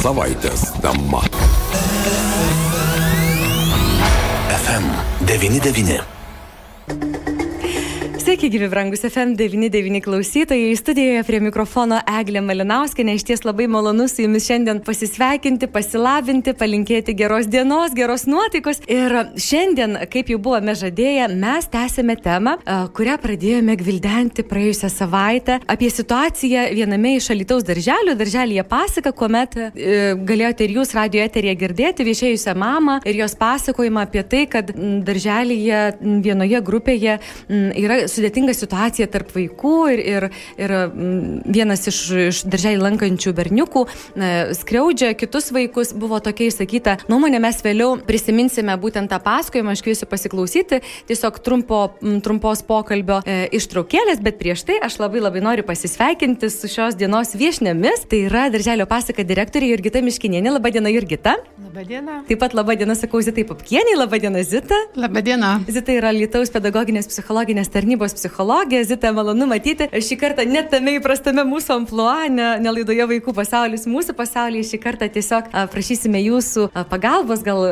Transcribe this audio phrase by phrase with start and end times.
[0.00, 1.20] Savaitės tema.
[4.56, 6.19] FM99.
[8.40, 10.76] Sveiki, gyvi brangus FM99 klausytojai.
[10.76, 13.18] Studijoje prie mikrofono Eglė Malinauskinė.
[13.18, 18.80] Iš ties labai malonu su jumis šiandien pasisveikinti, pasilabinti, palinkėti geros dienos, geros nuotaikos.
[18.88, 22.54] Ir šiandien, kaip jau buvome žadėję, mes tęsėme temą,
[22.96, 28.16] kurią pradėjome gvildenti praėjusią savaitę apie situaciją viename iš Alitaus darželių.
[28.22, 29.68] Darželėje pasaka, kuomet e,
[30.16, 34.72] galėjote ir jūs radio eterėje girdėti viešėjusią mamą ir jos pasakojimą apie tai, kad
[35.12, 35.84] darželėje
[36.24, 37.20] vienoje grupėje
[37.84, 43.86] yra sudėtinga situacija tarp vaikų ir, ir, ir mm, vienas iš, iš darželį lankančių berniukų
[44.58, 50.08] skriaudžia kitus vaikus, buvo tokia išsakyta nuomonė, mes vėliau prisiminsime būtent tą pasakojimą, aš kviesiu
[50.10, 51.80] pasiklausyti, tiesiog trumpo,
[52.24, 57.34] trumpos pokalbio e, ištraukėlės, bet prieš tai aš labai labai noriu pasisveikinti su šios dienos
[57.38, 61.36] viešnėmis, tai yra darželio pasaka direktorė Jurgita Miškinienė, laba diena Jurgita.
[61.60, 62.20] Labą dieną.
[62.28, 64.76] Taip pat laba diena, sakau Zitai Papkieniai, laba diena Zita.
[64.98, 65.52] Labą dieną.
[65.70, 68.84] Zita yra Lietuvos pedagoginės psichologinės tarnybos psichologė.
[68.86, 69.88] Zita, malonu matyti.
[69.90, 74.82] Šį kartą net tame įprastame mūsų ampluo, ne, ne laidoje vaikų pasaulis, mūsų pasaulyje šį
[74.84, 77.64] kartą tiesiog prašysime jūsų pagalbos, gal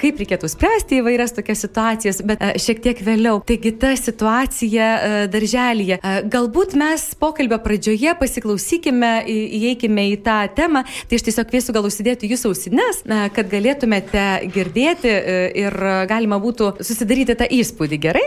[0.00, 3.40] kaip reikėtų spręsti įvairias tokias situacijas, bet šiek tiek vėliau.
[3.46, 4.88] Taigi ta situacija.
[5.02, 10.84] A, galbūt mes pokalbio pradžioje pasiklausykime, įeikime į tą temą.
[11.08, 15.78] Tai aš tiesiog kviesiu gal užsidėti jūsų ausines, kad galėtumėte girdėti a, ir
[16.10, 18.02] galima būtų susidaryti tą įspūdį.
[18.02, 18.26] Gerai?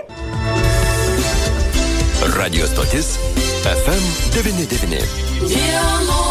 [2.35, 3.15] Radio stotis
[3.63, 6.24] FM99.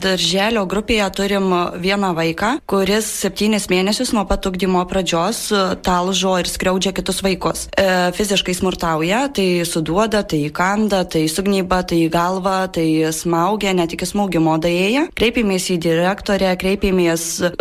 [0.00, 5.42] Darželio grupėje turim vieną vaiką, kuris septynis mėnesius nuo pat ugdymo pradžios
[5.84, 7.66] talžo ir skriaudžia kitus vaikus.
[7.76, 13.92] E, fiziškai smurtauja, tai suduoda, tai įkanda, tai sugnyba, tai į galvą, tai smaugia, net
[13.96, 15.06] iki smaugimo dėja.
[15.18, 17.52] Kreipėmės į direktorę, kreipėmės e,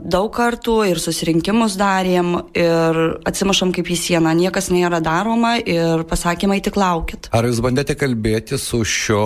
[0.00, 4.32] daug kartų ir susirinkimus darėm ir atsimušam kaip į sieną.
[4.40, 7.28] Niekas nėra daroma ir pasakymai tik laukit.
[7.36, 9.24] Ar jūs bandėte kalbėti su šio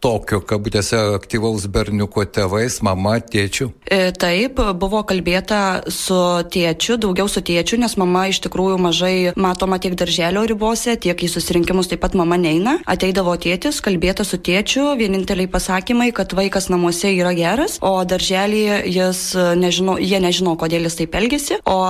[0.00, 0.98] tokio, kabutėse,
[1.40, 3.70] aktyvaus berniuko tėvais, mama, tėčiu?
[3.88, 6.14] E, taip, buvo kalbėta su
[6.52, 11.28] tėčiu, daugiau su tėčiu, nes mama iš tikrųjų mažai matoma tiek darželio ribose, tiek į
[11.32, 12.78] susirinkimus taip pat mama neina.
[12.84, 19.22] Ateidavo tėtis, kalbėta su tėčiu, vieninteliai pasakymai, kad vaikas namuose yra geras, o darželėje jis
[19.56, 21.80] nežino, jie nežino, kodėl jis taip elgesi, o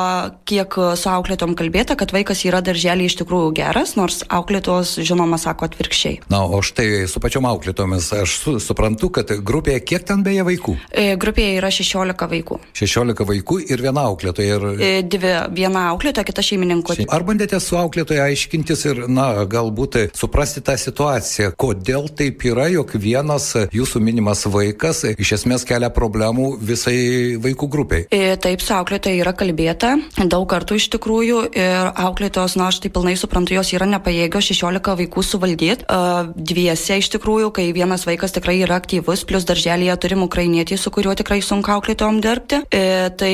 [0.47, 5.67] kiek su auklėtom kalbėta, kad vaikas yra darželėje iš tikrųjų geras, nors auklėtos žinoma sako
[5.67, 6.23] atvirkščiai.
[6.31, 10.77] Na, o štai su pačiom auklėtomis aš su, suprantu, kad grupėje kiek ten beje vaikų?
[10.91, 12.59] E, grupėje yra 16 vaikų.
[12.79, 14.59] 16 vaikų ir viena auklėtoja.
[14.59, 14.67] Ir...
[14.77, 16.99] E, dvi, viena auklėtoja, kita šeimininkų.
[17.11, 22.95] Ar bandėte su auklėtoja aiškintis ir, na, galbūt suprasti tą situaciją, kodėl taip yra, jog
[23.01, 28.07] vienas jūsų minimas vaikas iš esmės kelia problemų visai vaikų grupiai?
[28.11, 29.97] E, taip, su auklėtoja yra kalbėta
[30.31, 34.97] daug kartų iš tikrųjų ir auklėtojos, na, aš tai pilnai suprantu, jos yra nepajėgios 16
[35.01, 35.87] vaikų suvaldyti.
[36.35, 41.15] Dviese iš tikrųjų, kai vienas vaikas tikrai yra aktyvus, plus darželėje turim ukrainietį, su kuriuo
[41.19, 42.63] tikrai sunku auklėtojom dirbti.
[42.75, 43.33] E, tai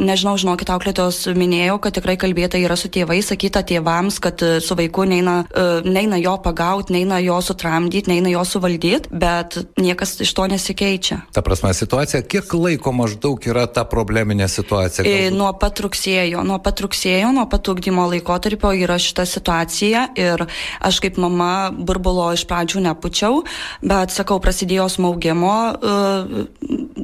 [0.00, 4.76] nežinau, žinokit, auklėtojos minėjo, kad tikrai kalbėta yra su tėvais, sakyta tėvams, kad e, su
[4.78, 10.32] vaiku neina, e, neina jo pagauti, neina jo sutramdyti, neina jo suvaldyti, bet niekas iš
[10.36, 11.20] to nesikeičia.
[11.36, 15.04] Ta prasme, situacija, kiek laiko maždaug yra ta probleminė situacija?
[15.04, 20.46] E, nuo pat rugsėjo, nuo pat rugsėjo, nuo pat ugdymo laikotarpio yra šita situacija ir
[20.80, 23.42] aš kaip mama burbulo iš pradžių nepučiau,
[23.84, 26.46] bet sakau, prasidėjo smaugimo uh,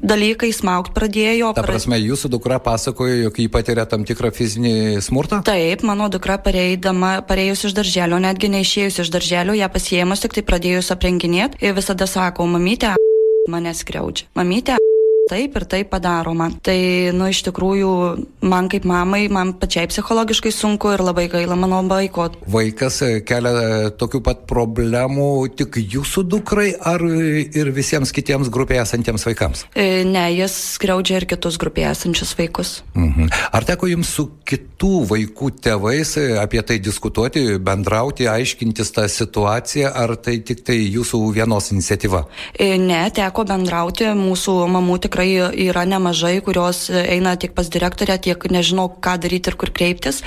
[0.02, 1.52] dalykai, smaugt pradėjo.
[1.56, 5.42] Ta prasme, jūsų dukra pasakojo, jog jį patiria tam tikrą fizinį smurtą?
[5.46, 10.46] Taip, mano dukra pareidama, pareidus iš darželio, netgi neišėjus iš darželio, ją pasiemus, tik tai
[10.46, 12.94] pradėjus aprenginėti ir visada sako, mamytė,
[13.52, 14.28] mane skriaudžia.
[14.38, 14.78] Mamytė,
[15.32, 16.50] taip ir taip padaroma.
[16.64, 16.78] Tai,
[17.16, 17.92] nu, iš tikrųjų,
[18.44, 22.28] man kaip mamai, man pačiai psichologiškai sunku ir labai gaila mano vaiko.
[22.52, 25.28] Vaikas e, kelia e, tokių pat problemų
[25.58, 29.64] tik jūsų dukrai ar ir visiems kitiems grupėje esantiems vaikams?
[29.74, 32.74] E, ne, jis skriaudžia ir kitus grupėje esančius vaikus.
[32.94, 33.30] Mhm.
[33.52, 40.14] Ar teko jums su kitų vaikų tėvais apie tai diskutuoti, bendrauti, aiškintis tą situaciją, ar
[40.20, 42.24] tai tik tai jūsų vienos iniciatyva?
[42.82, 48.38] Ne, teko bendrauti, mūsų mamų tikrai tikrai yra nemažai, kurios eina tiek pas direktorę, tiek
[48.50, 50.22] nežinau, ką daryti ir kur kreiptis.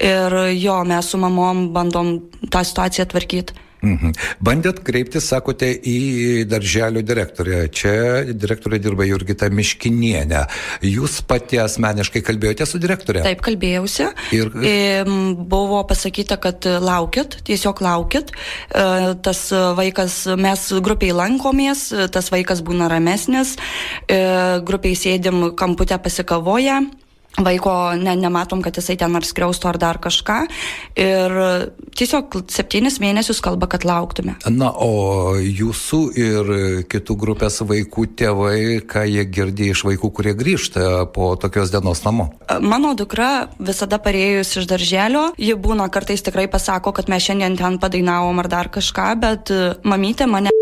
[0.00, 3.54] Ir jo, mes su mamom bandom tą situaciją tvarkyti.
[3.82, 4.14] Mhm.
[4.42, 7.64] Bandėt kreiptis, sakote, į darželio direktorę.
[7.74, 10.44] Čia direktorė dirba Jurgita Miškinienė.
[10.86, 13.24] Jūs pati asmeniškai kalbėjote su direktorė?
[13.26, 14.08] Taip, kalbėjausi.
[14.38, 14.52] Ir...
[15.52, 18.30] Buvo pasakyta, kad laukit, tiesiog laukit.
[18.32, 18.86] E,
[19.24, 23.56] tas vaikas, mes grupiai lankomės, tas vaikas būna ramesnis,
[24.06, 24.22] e,
[24.66, 26.84] grupiai sėdim kamputę pasikavoję
[27.40, 30.38] vaiko ne, nematom, kad jisai ten ar skriaustų ar dar kažką.
[31.00, 31.36] Ir
[31.96, 34.36] tiesiog septynis mėnesius kalba, kad lauktume.
[34.52, 36.52] Na, o jūsų ir
[36.92, 38.58] kitų grupės vaikų tėvai,
[38.88, 42.30] ką jie girdė iš vaikų, kurie grįžta po tokios dienos namo?
[42.60, 47.80] Mano dukra visada parėjus iš darželio, ji būna kartais tikrai pasako, kad mes šiandien ten
[47.82, 49.54] padainavom ar dar kažką, bet
[49.88, 50.52] mamytė mane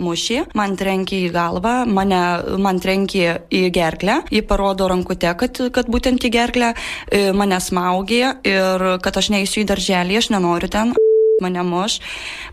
[0.00, 2.22] mušė, man trenkė į galvą, mane,
[2.62, 8.36] man trenkė į gerklę, jį parodo rankute, kad, kad būtent į gerklę e, mane smaugė
[8.48, 10.94] ir kad aš neįsiu į darželį, aš nenoriu ten
[11.42, 11.98] mane muš,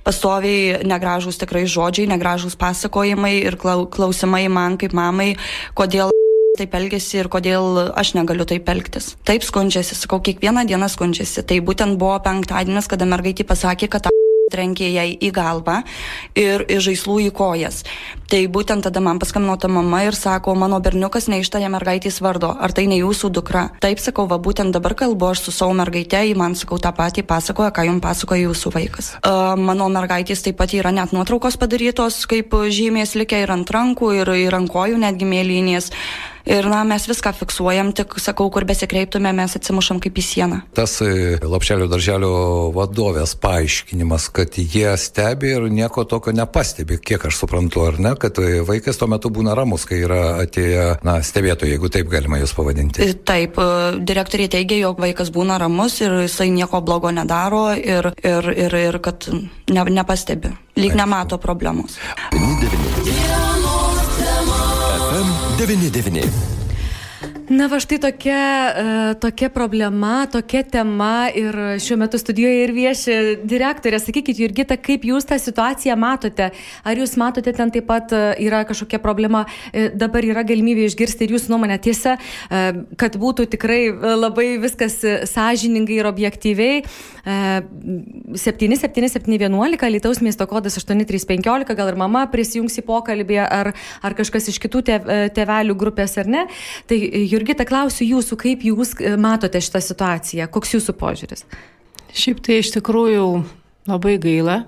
[0.06, 5.35] pastoviai negražūs tikrai žodžiai, negražūs pasakojimai ir klausimai man kaip mamai,
[5.77, 6.09] kodėl
[6.59, 9.13] taip elgesi ir kodėl aš negaliu taip elgtis.
[9.27, 11.45] Taip skundžiasi, sakau, kiekvieną dieną skundžiasi.
[11.47, 14.09] Tai būtent buvo penktadienis, kada mergaitė pasakė, kad
[14.51, 15.81] trenkė jai į galvą
[16.40, 17.84] ir iš žaislų į kojas.
[18.30, 22.76] Tai būtent tada man paskambino ta mama ir sako, mano berniukas neištarė mergaitės vardo, ar
[22.78, 23.64] tai ne jūsų dukra?
[23.81, 27.26] Taip sakau, va būtent dabar kalbu aš su savo mergaite, ji man sakau tą patį
[27.26, 29.12] pasakoja, ką jums pasakoja jūsų vaikas.
[29.24, 34.14] Uh, mano mergaitės taip pat yra net nuotraukos padarytos, kaip žymės likę ir ant rankų,
[34.22, 35.90] ir, ir ant kojų netgi mėlynės.
[36.50, 40.62] Ir na, mes viską fiksuojam, tik sakau, kur besikreiptume, mes atsimušam kaip į sieną.
[40.74, 42.31] Tas e, Lapšelio darželio
[42.74, 48.39] vadovės paaiškinimas, kad jie stebi ir nieko tokio nepastebi, kiek aš suprantu, ar ne, kad
[48.44, 52.54] e, vaikas tuo metu būna ramus, kai yra atėję, na, stebėtojai, jeigu taip galima jūs
[52.57, 53.04] pavadinti.
[53.06, 53.60] E, taip,
[54.12, 59.00] direktoriai teigia, jog vaikas būna ramus ir jisai nieko blogo nedaro ir, ir, ir, ir
[59.04, 62.00] kad ne, nepastebi, lyg nemato problemos.
[65.60, 66.58] 99.
[67.50, 73.16] Na, va štai tokia, uh, tokia problema, tokia tema ir šiuo metu studijoje ir vieši
[73.42, 73.98] direktorė.
[73.98, 76.51] Sakykit, Jurgita, kaip jūs tą situaciją matote?
[76.86, 79.48] Ar jūs matote ten taip pat uh, yra kažkokia problema?
[79.74, 82.19] Uh, dabar yra galimybė išgirsti ir jūsų nuomonę tiesą,
[83.01, 85.00] kad būtų tikrai labai viskas
[85.34, 86.84] sąžiningai ir objektyviai.
[87.30, 87.60] Uh,
[88.34, 93.72] 77711, Lietuvos miesto kodas 8315, gal ir mama prisijungs į pokalbį, ar,
[94.06, 94.81] ar kažkas iš kitų
[95.36, 96.46] tėvelių grupės ar ne.
[96.90, 96.98] Tai,
[97.30, 101.46] Jurgita, klausiu jūsų, kaip jūs e, matote šitą situaciją, koks jūsų požiūris?
[102.18, 103.28] Šiaip tai iš tikrųjų
[103.90, 104.64] labai gaila,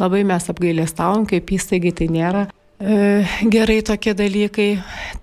[0.00, 2.46] labai mes apgailėstavom, kaip įstaigai tai nėra.
[2.80, 3.22] E,
[3.52, 4.70] gerai tokie dalykai,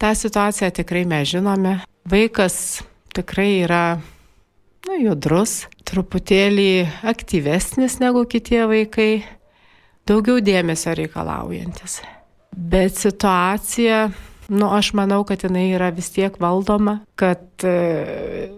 [0.01, 1.77] tą situaciją tikrai mes žinome.
[2.09, 2.83] Vaikas
[3.15, 3.85] tikrai yra
[4.87, 9.23] nu, judrus, truputėlį aktyvesnis negu kitie vaikai,
[10.09, 12.01] daugiau dėmesio reikalaujantis.
[12.53, 14.07] Bet situacija
[14.47, 18.49] Nu, aš manau, kad jinai yra vis tiek valdoma, kad e,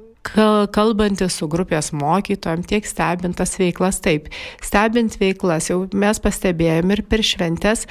[0.74, 4.32] kalbantis su grupės mokytojom, tiek stebintas veiklas, taip,
[4.66, 7.86] stebint veiklas, jau mes pastebėjom ir per šventės,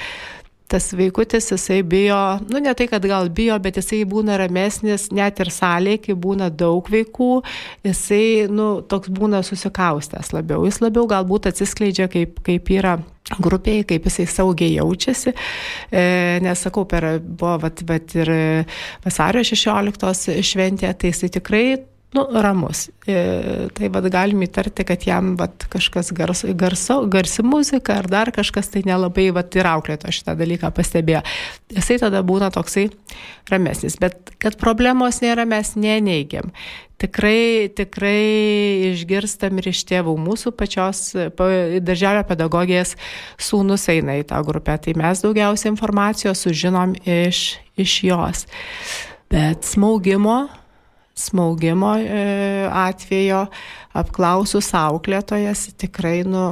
[0.67, 2.17] tas vaikutis jisai bijo,
[2.49, 6.49] nu ne tai, kad gal bijo, bet jisai būna ramesnis net ir salėje, kai būna
[6.49, 7.31] daug vaikų,
[7.85, 12.97] jisai, nu, toks būna susikaustęs labiau, jis labiau galbūt atsiskleidžia, kaip, kaip yra
[13.41, 15.33] grupėje, kaip jisai saugiai jaučiasi,
[15.89, 16.05] e,
[16.45, 18.31] nes sakau, per buvo vat, vat ir
[19.05, 21.65] vasario 16 šventė, tai jisai tikrai
[22.15, 22.87] nu, ramus.
[23.05, 28.31] E, tai vad galim įtarti, kad jam vat, kažkas garso, garso, garsi muzika ar dar
[28.35, 31.21] kažkas tai nelabai vat, ir auklėto šitą dalyką pastebėjo.
[31.75, 32.87] Jisai tada būna toksai
[33.51, 33.99] ramesnis.
[34.01, 36.53] Bet kad problemos nėra, mes neneigiam.
[36.95, 42.95] Tikrai, tikrai išgirstam ir iš tėvų mūsų pačios darželio pedagogijas
[43.35, 44.77] sūnus eina į tą grupę.
[44.79, 48.45] Tai mes daugiausia informacijos sužinom iš, iš jos.
[49.27, 50.45] Bet smaugimo
[51.15, 53.45] smaugimo e, atvejo
[53.95, 56.45] apklausus auklėtojas tikrai, nu,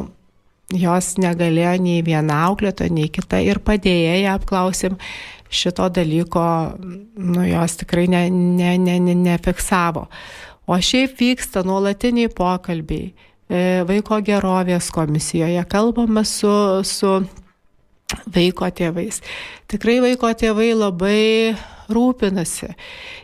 [0.73, 4.97] jos negalėjo nei viena auklėtoja, nei kita ir padėjėja apklausim
[5.53, 6.45] šito dalyko,
[6.79, 10.07] nu, jos tikrai ne, ne, ne, ne, nefiksavo.
[10.65, 16.53] O šiaip vyksta nuolatiniai pokalbiai e, vaiko gerovės komisijoje, kalbame su,
[16.87, 17.19] su
[18.33, 19.19] vaiko tėvais.
[19.69, 21.53] Tikrai vaiko tėvai labai
[21.93, 22.73] rūpinasi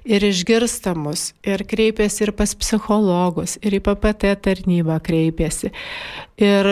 [0.09, 5.71] ir išgirsta mus, ir kreipiasi ir pas psichologus, ir į PPT tarnybą kreipiasi,
[6.39, 6.69] ir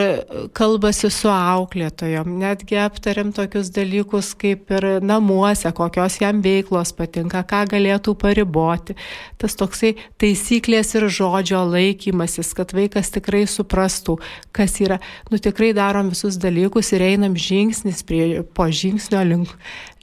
[0.58, 7.66] kalbasi su auklėtojom, netgi aptariam tokius dalykus kaip ir namuose, kokios jam veiklos patinka, ką
[7.74, 8.96] galėtų pariboti.
[9.42, 14.18] Tas toksai taisyklės ir žodžio laikymasis, kad vaikas tikrai suprastų,
[14.56, 15.02] kas yra.
[15.32, 19.56] Nu tikrai darom visus dalykus ir einam žingsnis prie, po žingsnio link,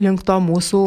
[0.03, 0.87] link to mūsų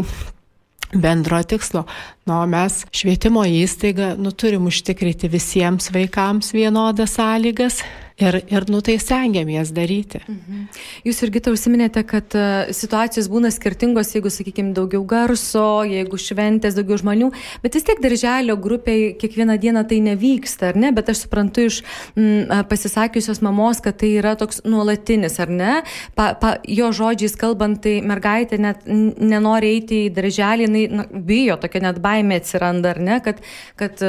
[0.93, 1.83] bendro tikslo.
[2.25, 7.81] Nu, mes švietimo įstaiga nu, turim užtikrinti visiems vaikams vienodas sąlygas
[8.17, 10.23] Ir, ir nu tai stengiamės daryti.
[10.25, 10.61] Mhm.
[11.05, 16.73] Jūs irgi tą užsiminėte, kad uh, situacijos būna skirtingos, jeigu, sakykime, daugiau garso, jeigu šventės,
[16.79, 17.27] daugiau žmonių,
[17.61, 20.89] bet vis tiek darželio grupiai kiekvieną dieną tai nevyksta, ar ne?
[20.97, 21.83] Bet aš suprantu iš
[22.17, 25.77] m, pasisakiusios mamos, kad tai yra toks nuolatinis, ar ne?
[26.17, 31.61] Pa, pa, jo žodžiais kalbant, tai mergaitė net nenori eiti į darželį, jinai na, bijo,
[31.61, 33.21] tokia net baimė atsiranda, ar ne?
[33.21, 33.45] Kad,
[33.77, 34.01] kad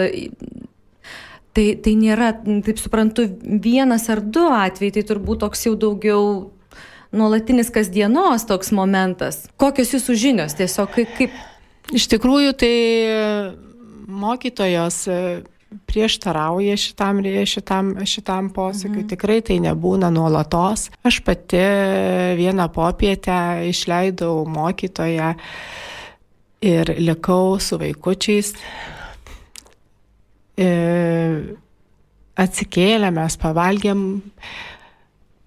[1.59, 2.29] Tai, tai nėra,
[2.62, 6.27] taip suprantu, vienas ar du atvejai, tai turbūt toks jau daugiau
[7.11, 9.41] nuolatinis kasdienos toks momentas.
[9.59, 11.15] Kokios jūsų žinios tiesiog kaip?
[11.19, 11.35] kaip...
[11.99, 12.75] Iš tikrųjų, tai
[14.07, 15.17] mokytojos e,
[15.91, 19.03] prieštarauja šitam, šitam, šitam posakiui.
[19.03, 19.09] Mhm.
[19.17, 20.93] Tikrai tai nebūna nuolatos.
[21.03, 21.65] Aš pati
[22.38, 25.33] vieną popietę išleidau mokytoją
[26.71, 28.55] ir likau su vaikučiais
[32.38, 34.00] Atsikėlė, mes pavalgėm,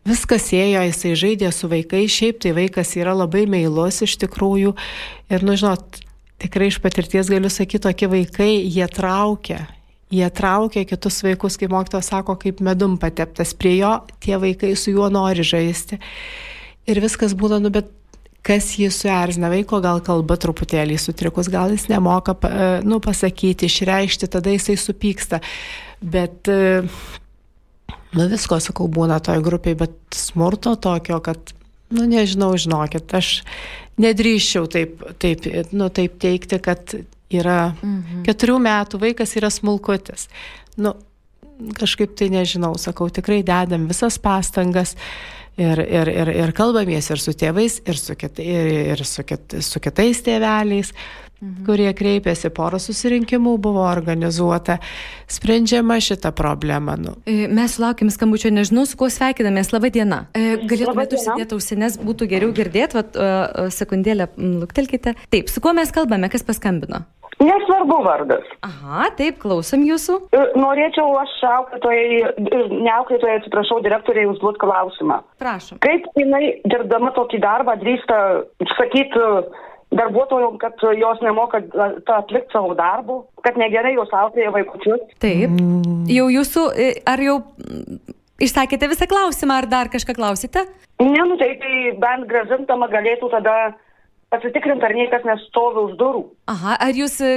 [0.07, 4.73] viskas ėjo, jisai žaidė su vaikais, šiaip tai vaikas yra labai meilus iš tikrųjų.
[5.31, 6.01] Ir, nu žinot,
[6.41, 9.65] tikrai iš patirties galiu sakyti, tokie vaikai, jie traukia,
[10.11, 13.53] jie traukia kitus vaikus, kaip mokytojas sako, kaip medum pateptas.
[13.57, 15.99] Prie jo, tie vaikai su juo nori žaisti.
[16.89, 17.91] Ir viskas būna, nu, bet
[18.45, 24.29] kas jį suerzina, vaiko gal kalba truputėlį sutrikus, gal jis nemoka e, nu, pasakyti, išreikšti,
[24.33, 25.41] tada jisai supyksta.
[26.01, 26.81] Bet, e,
[28.17, 31.53] nu visko, sakau, būna toj grupiai, bet smurto tokio, kad,
[31.93, 33.41] nu nežinau, žinokit, aš
[34.01, 35.45] nedrįščiau taip, taip,
[35.75, 36.97] nu, taip teikti, kad
[37.31, 38.25] yra mhm.
[38.25, 40.27] keturių metų vaikas yra smulkutis.
[40.81, 40.95] Nu,
[41.77, 44.95] kažkaip tai nežinau, sakau, tikrai dedam visas pastangas.
[44.97, 49.25] Uh, ir, ir, ir, ir kalbamės ir su tėvais, ir su, kit, ir, ir su,
[49.27, 50.91] kit, su kitais tėveliais,
[51.41, 51.63] mhm.
[51.67, 54.79] kurie kreipėsi, poro susirinkimų buvo organizuota,
[55.31, 56.97] sprendžiama šitą problemą.
[57.01, 57.15] Nu.
[57.25, 59.73] E, mes sulaukėm skambučio, nežinau, su kuo sveikinamės.
[59.75, 60.21] Labą dieną.
[60.35, 63.17] E, galėtumėte užsidėti ausinės, būtų geriau girdėti, vat,
[63.75, 65.15] sekundėlę, luktelkite.
[65.33, 67.05] Taip, su kuo mes kalbame, kas paskambino?
[67.41, 68.45] Nesvarbu vardas.
[68.67, 70.17] Aha, taip, klausom jūsų.
[70.35, 75.21] E, norėčiau aš auklėtojai, e, ne auklėtojai, atsiprašau, direktoriai užduoti klausimą.
[75.41, 75.81] Prašom.
[75.81, 78.21] Kaip jinai, dirbdama tokį darbą, drįsta
[78.75, 79.25] sakyti
[79.97, 81.59] darbuotojom, kad jos nemoka
[82.15, 85.03] atlikti savo darbų, kad negerai jos auklėja vaikučius?
[85.23, 85.57] Taip.
[86.11, 87.41] Jau jūsų, e, ar jau
[88.41, 90.65] išsakėte visą klausimą, ar dar kažką klausite?
[91.01, 93.55] Ne, nu tai, tai bent gražintama galėtų tada
[94.31, 96.23] pasitikrinti, ar niekas nestovi už durų.
[96.51, 97.31] Aha, ar jūs e,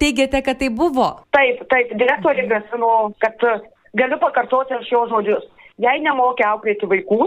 [0.00, 1.10] teigiate, kad tai buvo?
[1.36, 3.56] Taip, taip, direktorė grasino, kad e,
[3.98, 5.46] galiu pakartoti aš jo žodžius.
[5.80, 7.20] Jei nemokė auklėti vaikų,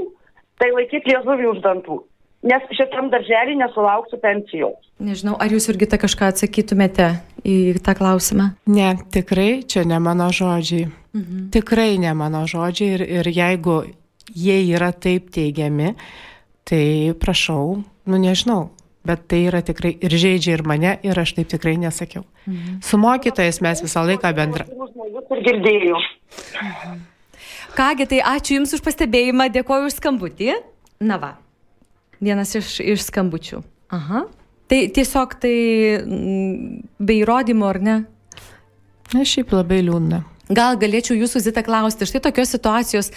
[0.62, 2.02] tai laikyti liežuvį už dantų.
[2.44, 4.76] Nes šitam darželį nesulauksiu pensijos.
[5.00, 7.14] Nežinau, ar jūs irgi kažką atsakytumėte
[7.48, 8.50] į tą klausimą?
[8.68, 10.90] Ne, tikrai čia ne mano žodžiai.
[11.16, 11.48] Mhm.
[11.56, 13.80] Tikrai ne mano žodžiai ir, ir jeigu
[14.36, 15.94] jie yra taip teigiami,
[16.68, 18.74] tai prašau, nu nežinau,
[19.06, 22.24] bet tai yra tikrai ir žaidžia ir mane, ir aš taip tikrai nesakiau.
[22.48, 22.80] Mhm.
[22.84, 24.68] Su mokytojais mes visą laiką bendra.
[27.74, 30.54] Kągi, tai ačiū Jums už pastebėjimą, dėkoju už skambutį.
[31.04, 31.34] Na va,
[32.22, 33.64] vienas iš, iš skambučių.
[33.94, 34.26] Aha.
[34.70, 35.56] Tai tiesiog tai
[36.00, 37.96] mm, be įrodymų, ar ne?
[39.14, 40.24] Na, šiaip labai liūdna.
[40.54, 43.12] Gal galėčiau jūsų zitą klausti, štai tokios situacijos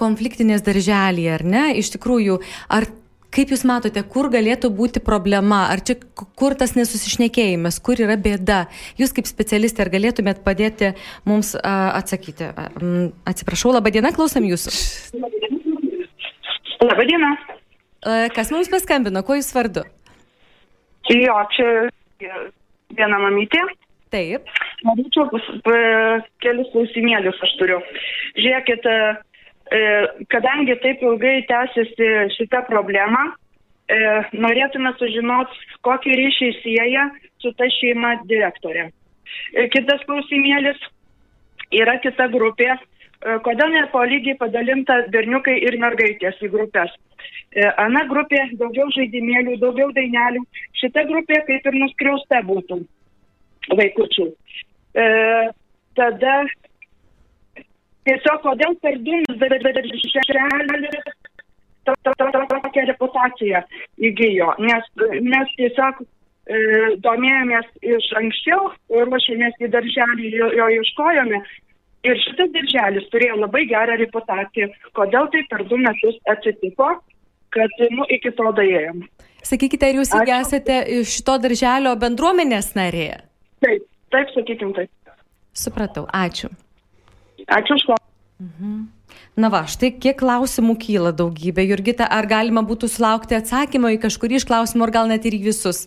[0.00, 1.64] konfliktinės darželėje, ar ne?
[1.80, 2.40] Iš tikrųjų,
[2.72, 2.88] ar
[3.30, 5.94] Kaip Jūs matote, kur galėtų būti problema, ar čia
[6.38, 8.64] kur tas nesusišnekėjimas, kur yra bėda?
[8.98, 10.92] Jūs kaip specialistė, ar galėtumėt padėti
[11.28, 12.50] mums a, atsakyti?
[12.50, 12.66] A,
[13.30, 14.74] atsiprašau, laba diena, klausom Jūsų.
[16.80, 17.30] Labą dieną.
[18.34, 19.84] Kas mums paskambino, kuo Jūs vardu?
[21.10, 21.68] Jo, čia
[22.96, 23.62] viena mamytė.
[24.10, 24.48] Taip.
[24.82, 25.28] Norėčiau
[26.42, 27.78] kelius klausimėlius aš turiu.
[28.40, 28.88] Žiūrėkit,
[30.32, 33.28] kadangi taip ilgai tęsiasi šita problema,
[33.90, 33.98] e,
[34.34, 37.08] norėtume sužinoti, kokį ryšį sieja
[37.42, 38.88] su ta šeima direktorė.
[39.54, 40.80] E, kitas klausimėlis
[41.70, 42.74] yra kita grupė,
[43.44, 46.90] kodėl ne po lygiai padalinta berniukai ir mergaitės į grupės.
[47.82, 50.40] Ana grupė daugiau žaidimėlių, daugiau dainelių,
[50.80, 52.78] šita grupė kaip ir nuskriausta būtų
[53.76, 54.26] vaikučių.
[54.94, 55.06] E,
[55.98, 56.34] tada
[58.08, 60.92] tiesiog kodėl per darželį
[61.86, 63.62] tokią reputaciją
[64.10, 64.90] įgyjo, nes
[65.24, 66.60] mes tiesiog e,
[67.04, 71.42] domėjomės iš anksčiau, ruošėmės į darželį, jo, jo ieškojome.
[72.08, 74.70] Ir šitas darželis turėjo labai gerą reputaciją.
[74.96, 76.94] Kodėl tai per du metus atsitiko,
[77.52, 79.02] kad nu, iki to daėjom.
[79.44, 80.78] Sakykite, ar jūs irgi esate
[81.08, 83.10] šito darželio bendruomenės narė?
[83.64, 84.92] Taip, taip, sakykim taip.
[85.56, 86.48] Supratau, ačiū.
[87.46, 88.08] Ačiū už klausimą.
[88.40, 88.80] Mhm.
[89.40, 91.64] Na va, štai kiek klausimų kyla daugybė.
[91.70, 95.44] Jurgita, ar galima būtų sulaukti atsakymą į kažkurį iš klausimų, ar gal net ir į
[95.48, 95.86] visus?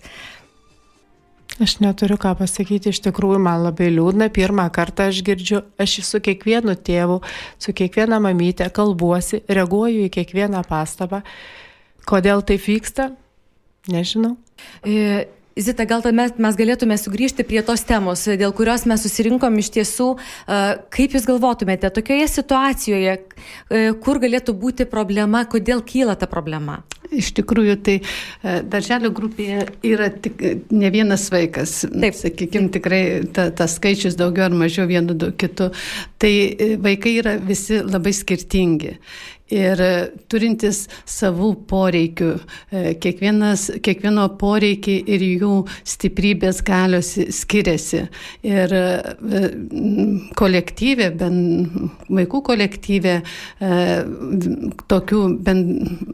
[1.61, 4.31] Aš neturiu ką pasakyti, iš tikrųjų man labai liūdna.
[4.33, 7.19] Pirmą kartą aš girdžiu, aš su kiekvienu tėvu,
[7.61, 11.21] su kiekviena mamytė kalbuosi, reaguoju į kiekvieną pastabą.
[12.09, 13.11] Kodėl taip vyksta?
[13.91, 14.37] Nežinau.
[14.81, 15.27] E...
[15.53, 20.07] Zita, gal tuomet mes galėtume sugrįžti prie tos temos, dėl kurios mes susirinkom iš tiesų.
[20.95, 23.13] Kaip Jūs galvotumėte, tokioje situacijoje,
[24.01, 26.81] kur galėtų būti problema, kodėl kyla ta problema?
[27.13, 27.99] Iš tikrųjų, tai
[28.41, 30.41] darželio grupėje yra tik
[30.73, 31.83] ne vienas vaikas.
[31.85, 32.17] Taip.
[32.17, 33.03] Sakykime, tikrai
[33.35, 35.69] ta, tas skaičius daugiau ar mažiau vienu kitu.
[36.17, 36.33] Tai
[36.81, 38.95] vaikai yra visi labai skirtingi
[39.51, 39.81] ir
[40.31, 42.29] turintis savų poreikių.
[43.03, 45.53] Kiekvienas, kiekvieno poreikiai ir jų
[45.87, 48.05] stiprybės galios skiriasi.
[48.47, 48.75] Ir
[50.39, 51.37] kolektyvė, ben,
[52.07, 53.15] vaikų kolektyvė,
[54.91, 55.63] tokių ben,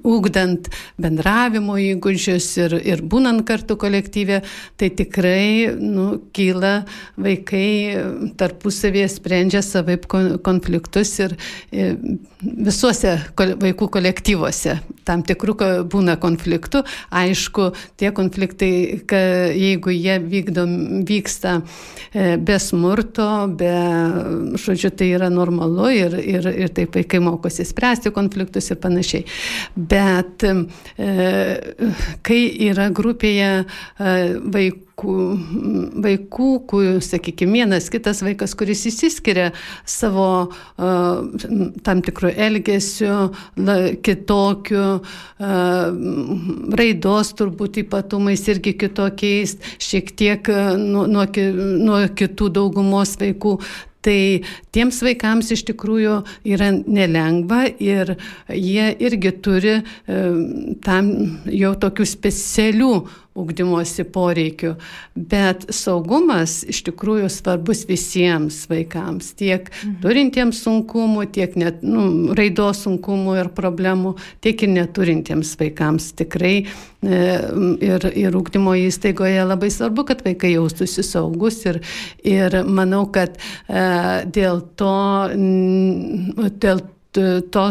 [0.04, 4.42] ūkdant bendravimo įgūdžius ir, ir būnant kartu kolektyvė,
[4.80, 6.80] tai tikrai nu, kyla
[7.20, 11.36] vaikai tarpusavėje sprendžia savaip konfliktus ir,
[11.72, 11.98] ir
[12.42, 14.80] visuose vaikų kolektyvuose.
[15.08, 15.56] Tam tikrų
[15.90, 16.84] būna konfliktų.
[17.16, 18.72] Aišku, tie konfliktai,
[19.58, 20.76] jeigu jie vykdom,
[21.10, 23.74] vyksta e, be smurto, be,
[24.60, 29.26] žodžiu, tai yra normalu ir, ir, ir taip vaikai mokosi spręsti konfliktus ir panašiai.
[29.76, 30.54] Bet e,
[32.26, 33.66] kai yra grupėje e,
[34.46, 39.50] vaikų vaikų, kur, sakykime, vienas kitas vaikas, kuris įsiskiria
[39.88, 41.24] savo uh,
[41.86, 43.18] tam tikrų elgesių,
[43.64, 45.92] la, kitokių, uh,
[46.80, 53.60] raidos turbūt ypatumais irgi kitokiais, šiek tiek nuo, nuo, nuo kitų daugumos vaikų.
[54.00, 54.20] Tai
[54.72, 58.14] tiems vaikams iš tikrųjų yra nelengva ir
[58.48, 59.74] jie irgi turi
[60.86, 61.10] tam
[61.52, 62.94] jau tokių specialių
[63.38, 64.74] ugdymosi poreikių.
[65.16, 69.96] Bet saugumas iš tikrųjų svarbus visiems vaikams, tiek mhm.
[70.04, 76.12] turintiems sunkumų, tiek net nu, raidos sunkumų ir problemų, tiek ir neturintiems vaikams.
[76.20, 77.24] Tikrai e,
[77.86, 81.82] ir, ir ugdymo įstaigoje labai svarbu, kad vaikai jaustųsi saugus ir,
[82.26, 83.84] ir manau, kad e,
[84.26, 84.96] dėl to,
[86.60, 86.99] dėl to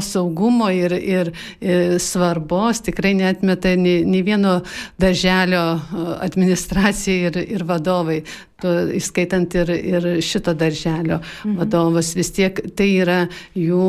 [0.03, 4.63] saugumo ir, ir, ir svarbos tikrai netmeta nei, nei vieno
[4.99, 5.81] darželio
[6.21, 8.23] administracija ir, ir vadovai,
[8.61, 11.57] to, įskaitant ir, ir šito darželio mhm.
[11.59, 12.15] vadovas.
[12.17, 13.21] Vis tiek tai yra
[13.55, 13.87] jų,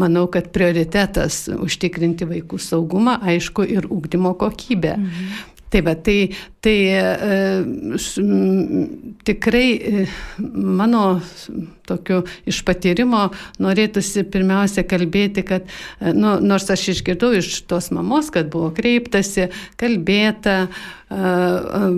[0.00, 4.96] manau, kad prioritetas užtikrinti vaikų saugumą, aišku, ir ūkdymo kokybę.
[4.96, 5.54] Mhm.
[5.68, 6.30] Tai va, tai,
[6.64, 7.64] tai e,
[9.28, 10.06] tikrai e,
[10.52, 11.20] mano
[11.88, 13.26] tokiu iš patyrimo
[13.60, 19.50] norėtųsi pirmiausia kalbėti, kad e, nu, nors aš išgirdau iš tos mamos, kad buvo kreiptasi,
[19.80, 21.88] kalbėta, e, e,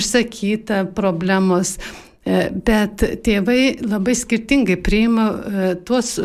[0.00, 1.76] išsakyta problemos.
[2.28, 6.16] E, bet tėvai labai skirtingai priima e, tuos,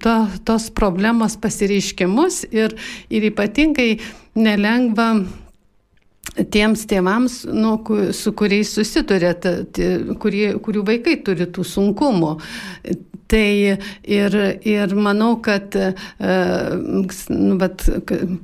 [0.00, 0.16] to,
[0.48, 2.74] tos problemos pasireiškimus ir,
[3.08, 3.94] ir ypatingai
[4.36, 5.12] nelengva
[6.52, 7.76] tiems tėvams, nu,
[8.16, 9.34] su kuriais susiduria,
[10.22, 12.36] kurie, kurių vaikai turi tų sunkumų.
[13.32, 13.48] Tai
[14.12, 14.34] ir,
[14.68, 15.72] ir manau, kad,
[16.20, 17.84] nu, bet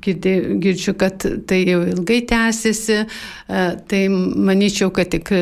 [0.05, 3.03] girdžiu, kad tai jau ilgai tęsiasi,
[3.93, 5.33] tai manyčiau, kad tik,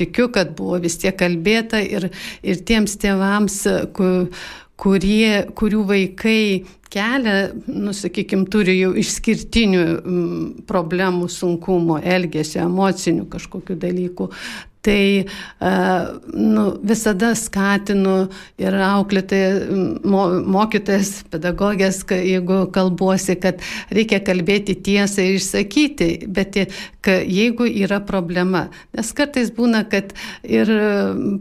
[0.00, 2.08] tikiu, kad buvo vis tiek kalbėta ir,
[2.40, 3.60] ir tiems tėvams,
[3.96, 4.30] kur,
[4.80, 10.28] kurie, kurių vaikai kelia, nu, sakykime, turi jau išskirtinių m,
[10.68, 14.30] problemų, sunkumų, elgesio, emocinių kažkokių dalykų.
[14.84, 15.24] Tai
[16.34, 18.16] nu, visada skatinu
[18.60, 19.62] ir auklėtojas,
[20.04, 23.62] mo, mokytojas, pedagogės, jeigu kalbuosi, kad
[23.94, 28.66] reikia kalbėti tiesą ir išsakyti, bet jeigu yra problema,
[28.96, 30.12] nes kartais būna, kad
[30.44, 30.68] ir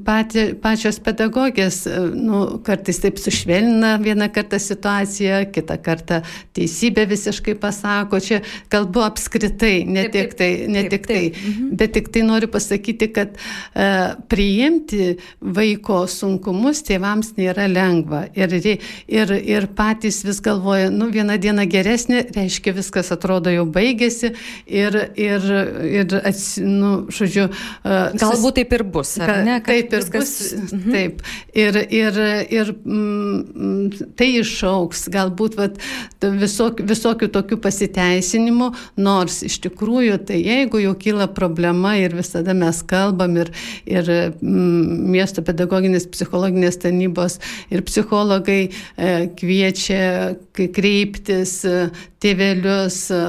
[0.08, 1.84] pati, pačios pedagogės,
[2.16, 6.22] nu, kartais taip sušvelnina vieną kartą situaciją, kitą kartą
[6.56, 8.40] teisybę visiškai pasako, čia
[8.72, 11.44] kalbu apskritai, ne taip, tik tai, ne taip, tik tai, taip.
[11.44, 11.76] Mhm.
[11.84, 19.34] bet tik tai noriu pasakyti, kad uh, priimti vaiko sunkumus tėvams nėra lengva ir, ir,
[19.38, 24.34] ir patys vis galvoja, nu, vieną dieną geresnė, reiškia viskas atrodo jau baigėsi
[24.68, 25.48] ir, ir,
[25.88, 27.50] ir ats, nu, žodžiu.
[27.84, 29.60] Uh, Galbūt taip ir bus, ar ne?
[29.66, 30.34] Taip ir viskas...
[30.54, 30.94] bus, mhm.
[30.94, 31.24] taip.
[31.54, 32.20] Ir, ir,
[32.54, 35.80] ir mm, tai išauks, galbūt vat,
[36.22, 38.72] visok, visokių tokių pasiteisinimų,
[39.04, 42.82] nors iš tikrųjų, tai jeigu jau kyla problema ir visada mes
[43.24, 43.52] kalbam ir,
[43.86, 44.10] ir
[44.42, 47.40] mm, miesto pedagoginės psichologinės tarnybos
[47.72, 51.90] ir psichologai e, kviečia kreiptis e,
[52.24, 53.22] tėvelius, e,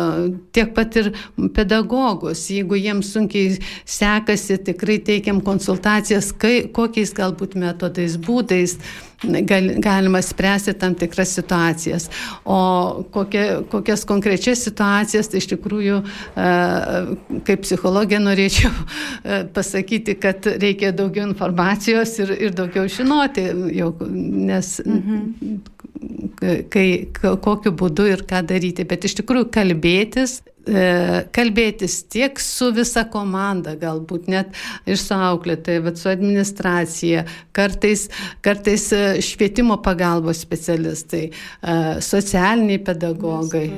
[0.54, 1.12] tiek pat ir
[1.54, 8.78] pedagogus, jeigu jiems sunkiai sekasi, tikrai teikiam konsultacijas, kai, kokiais galbūt metodais, būdais
[9.22, 12.08] gal, galima spręsti tam tikras situacijas.
[12.44, 16.00] O kokia, kokias konkrečias situacijas, tai iš tikrųjų,
[16.36, 16.48] e,
[17.46, 24.76] kaip psichologija norėčiau e, pasakyti, kad reikia daugiau informacijos ir, ir daugiau žinoti, jau, nes
[24.84, 25.62] mhm.
[26.72, 28.86] Kai, kokiu būdu ir ką daryti.
[28.88, 34.54] Bet iš tikrųjų kalbėtis E, kalbėtis tiek su visa komanda, galbūt net
[34.88, 38.06] ir su auklėtoja, bet su administracija, kartais,
[38.44, 43.68] kartais e, švietimo pagalbos specialistai, e, socialiniai pedagogai.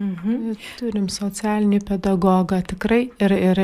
[0.00, 0.54] Mhm.
[0.78, 3.58] Turim socialinį pedagogą tikrai ir, ir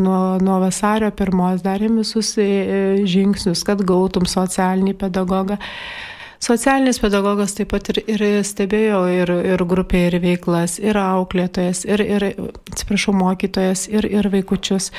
[0.00, 2.30] nuo, nuo vasario pirmos darėm visus
[3.12, 5.58] žingsnius, kad gautum socialinį pedagogą.
[6.42, 12.02] Socialinis pedagogas taip pat ir, ir stebėjo ir, ir grupė, ir veiklas, ir auklėtojas, ir,
[12.02, 12.26] ir
[12.72, 14.90] atsiprašau, mokytojas, ir, ir vaikučius.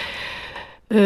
[0.87, 1.03] E,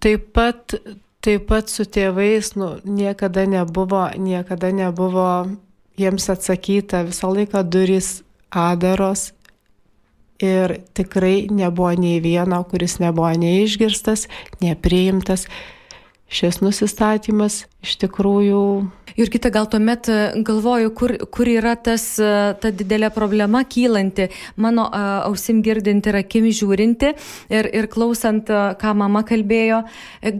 [0.00, 0.78] taip pat,
[1.24, 5.28] taip pat su tėvais nu, niekada nebuvo, niekada nebuvo
[6.00, 9.34] jiems atsakyta, visą laiką durys adaros
[10.40, 14.24] ir tikrai nebuvo nei vieno, kuris nebuvo neišgirstas,
[14.64, 15.46] nepriimtas.
[16.32, 18.62] Šis nusistatymas iš tikrųjų
[19.14, 24.26] Ir kita gal tuomet e, galvoju, kur, kur yra tas, e, ta didelė problema kylanti,
[24.58, 27.10] mano uh, ausim girdinti ir akim žiūrinti
[27.52, 28.48] ir, ir klausant,
[28.80, 29.82] ką mama kalbėjo,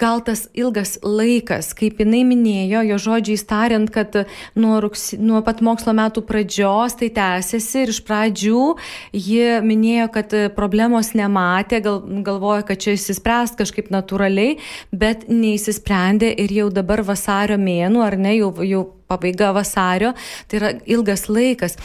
[0.01, 4.17] gal tas ilgas laikas, kaip jinai minėjo, jo žodžiais tariant, kad
[4.59, 8.65] nuo, rugs, nuo pat mokslo metų pradžios tai tęsiasi ir iš pradžių
[9.15, 14.59] ji minėjo, kad problemos nematė, gal, galvoja, kad čia įsispręs kažkaip natūraliai,
[14.91, 20.13] bet neįsisprendė ir jau dabar vasario mėnų, ar ne, jau jau pabaiga vasario,
[20.49, 21.77] tai yra ilgas laikas.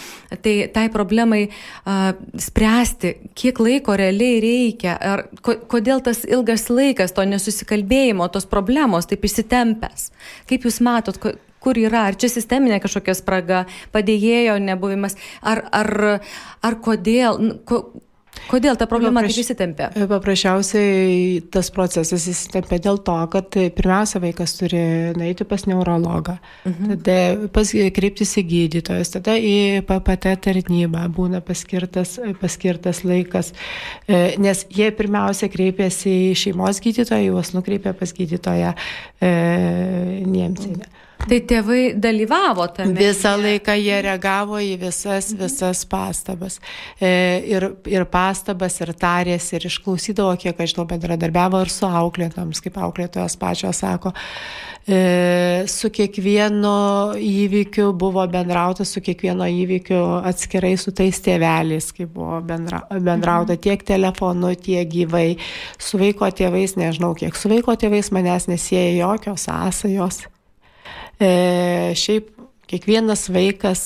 [0.43, 7.13] Tai tai problemai uh, spręsti, kiek laiko realiai reikia, ar ko, kodėl tas ilgas laikas
[7.15, 10.09] to nesusikalbėjimo, tos problemos taip įsitempęs.
[10.49, 13.63] Kaip Jūs matot, ko, kur yra, ar čia sisteminė kažkokia spraga,
[13.93, 15.91] padėjėjo nebuvimas, ar, ar,
[16.63, 17.83] ar kodėl, ko,
[18.49, 19.35] Kodėl ta problema Papraš...
[19.35, 19.87] taip įsitempė?
[20.09, 24.81] Paprasčiausiai tas procesas įsitempė dėl to, kad pirmiausia vaikas turi
[25.17, 26.95] nueiti pas neurologą, mhm.
[26.95, 33.53] tada pas, kreiptis į gydytojus, tada į PPT tarnybą būna paskirtas, paskirtas laikas,
[34.07, 39.35] e, nes jie pirmiausia kreipiasi į šeimos gydytoją, juos nukreipia pas gydytoją e,
[40.25, 40.85] Niemcinę.
[40.85, 40.98] Mhm.
[41.29, 42.95] Tai tėvai dalyvavo tame.
[42.97, 45.43] Visą laiką jie reagavo į visas, mhm.
[45.43, 46.57] visas pastabas.
[46.97, 47.11] E,
[47.51, 52.79] ir, ir pastabas, ir tarės, ir išklausydavo, kiek aš žinau, bendradarbiavo ir su auklėtoms, kaip
[52.81, 54.13] auklėtojos pačios sako.
[54.89, 56.73] E, su kiekvienu
[57.21, 63.61] įvykiu buvo bendrauta, su kiekvieno įvykiu atskirai su tais tėveliais, kaip buvo bendra, bendrauta mhm.
[63.67, 65.37] tiek telefonu, tiek gyvai.
[65.77, 70.25] Su vaiko tėvais, nežinau, kiek su vaiko tėvais manęs nesieja jokios sąsajos.
[71.19, 72.29] E, šiaip
[72.69, 73.81] kiekvienas vaikas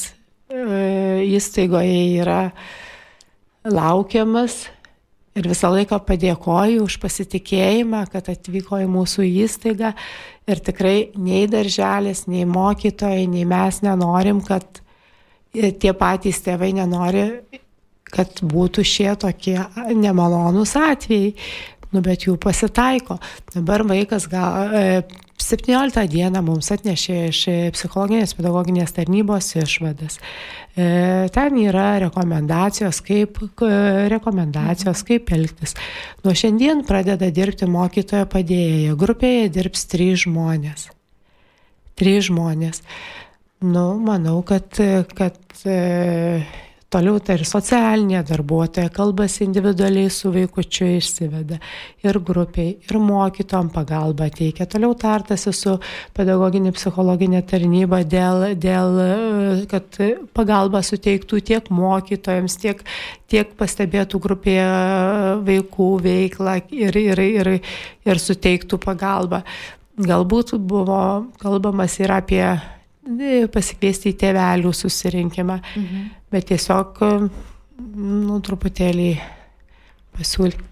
[0.53, 2.51] e, įstaigoje yra
[3.65, 4.67] laukiamas
[5.33, 9.95] ir visą laiką padėkoju už pasitikėjimą, kad atvyko į mūsų įstaigą
[10.45, 14.83] ir tikrai nei darželis, nei mokytojai, nei mes nenorim, kad
[15.53, 17.27] tie patys tėvai nenori,
[18.13, 19.57] kad būtų šie tokie
[19.89, 21.33] nemalonūs atvejai.
[21.93, 23.19] Nu, bet jų pasitaiko.
[23.53, 25.03] Dabar vaikas gal, e,
[25.41, 27.39] 17 dieną mums atnešė iš
[27.75, 30.19] psichologinės pedagoginės tarnybos išvadas.
[30.73, 33.39] E, ten yra rekomendacijos, kaip,
[34.13, 35.75] rekomendacijos, kaip elgtis.
[36.23, 38.97] Nuo šiandien pradeda dirbti mokytojo padėjėja.
[38.99, 40.87] Grupėje dirbs trys žmonės.
[41.99, 42.83] Trys žmonės.
[43.63, 44.75] Nu, manau, kad,
[45.17, 46.41] kad e,
[46.93, 51.57] Toliau tai ir socialinė darbuotoja kalbasi individualiai su vaikučiu išsiveda
[52.05, 54.67] ir grupiai, ir mokytom pagalba teikia.
[54.69, 55.73] Toliau tartasi su
[56.13, 58.99] pedagoginė psichologinė tarnyba dėl, dėl
[59.71, 59.97] kad
[60.37, 62.85] pagalba suteiktų tiek mokytojams, tiek,
[63.25, 64.69] tiek pastebėtų grupėje
[65.49, 67.51] vaikų veiklą ir, ir, ir,
[68.05, 69.41] ir suteiktų pagalbą.
[69.97, 71.01] Galbūt buvo
[71.41, 72.45] kalbamas ir apie
[73.51, 76.03] pasikviesti į tėvelių susirinkimą, mhm.
[76.33, 77.01] Bet tiesiog,
[77.93, 79.09] nu, truputėlį
[80.17, 80.71] pasiūlyti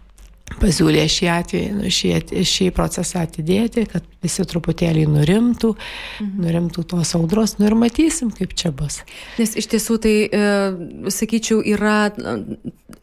[0.59, 2.11] pasiūlė šį atvejį, nu, šį,
[2.47, 6.43] šį procesą atidėti, kad visi truputėlį nurimtų, mhm.
[6.45, 9.01] nurimtų tos audros, nu ir matysim, kaip čia bus.
[9.39, 12.11] Nes iš tiesų tai, e, sakyčiau, yra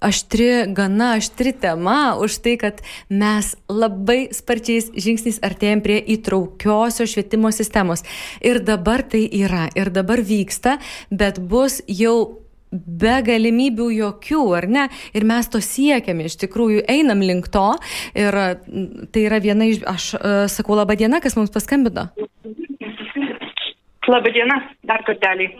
[0.04, 7.50] aštri, gana aštri tema už tai, kad mes labai sparčiais žingsniais artėjom prie įtraukiosios švietimo
[7.54, 8.04] sistemos.
[8.44, 10.78] Ir dabar tai yra, ir dabar vyksta,
[11.10, 14.86] bet bus jau be galimybių jokių, ar ne?
[15.16, 17.70] Ir mes to siekiame, iš tikrųjų einam link to.
[18.18, 18.36] Ir
[19.12, 22.08] tai yra viena iš, aš uh, sakau, laba diena, kas mums paskambino.
[24.08, 25.50] Labą dieną, dar kartelį.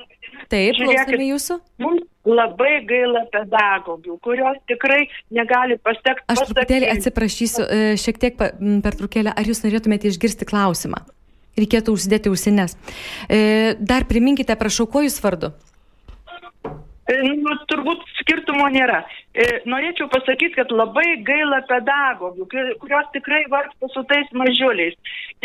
[0.49, 1.59] Taip, klausome jūsų.
[1.85, 5.03] Mums labai gaila pedagogių, kurios tikrai
[5.35, 6.25] negali pasiekti.
[6.33, 11.03] Aš truputėlį atsiprašysiu, e, šiek tiek per trukėlę, ar jūs norėtumėte išgirsti klausimą?
[11.59, 12.79] Reikėtų užsidėti ausines.
[13.29, 15.53] E, dar priminkite, prašau, kuo jūs vardu?
[17.09, 18.99] E, nu, turbūt skirtumo nėra.
[19.33, 22.49] E, norėčiau pasakyti, kad labai gaila pedagogų,
[22.83, 24.99] kurios tikrai vargsta su tais mažiuliais.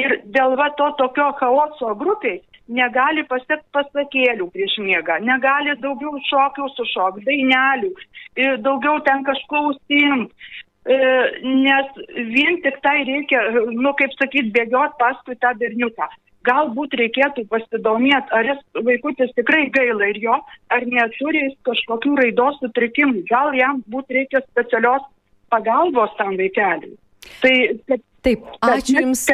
[0.03, 6.67] Ir dėl va to tokio chaoso grupiai negali pasiekti pasakėlių prieš miegą, negali daugiau šokių
[6.75, 7.93] sušokti, dainelių,
[8.35, 10.51] e, daugiau ten kažko užsiimti.
[10.83, 11.99] Nes
[12.33, 13.39] vien tik tai reikia,
[13.71, 16.09] nu kaip sakyt, bėgioti paskui tą berniuką
[16.47, 20.37] galbūt reikėtų pasidomėti, ar jis vaikutis tikrai gaila ir jo,
[20.73, 23.25] ar neturi jis kažkokių raidos sutrikimų.
[23.29, 25.05] Gal jam būt reikia specialios
[25.53, 26.97] pagalbos tam vaikeliui.
[27.43, 27.55] Tai,
[27.87, 29.25] kad, Taip, ačiū Jums.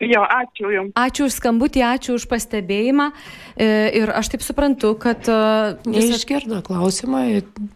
[0.00, 0.94] Jo, ačiū Jums.
[0.96, 3.10] Ačiū už skambutį, ačiū už pastebėjimą.
[3.60, 3.66] E,
[4.00, 5.28] ir aš taip suprantu, kad...
[5.28, 6.16] E, Visa...
[6.16, 7.26] Išgirdo klausimą,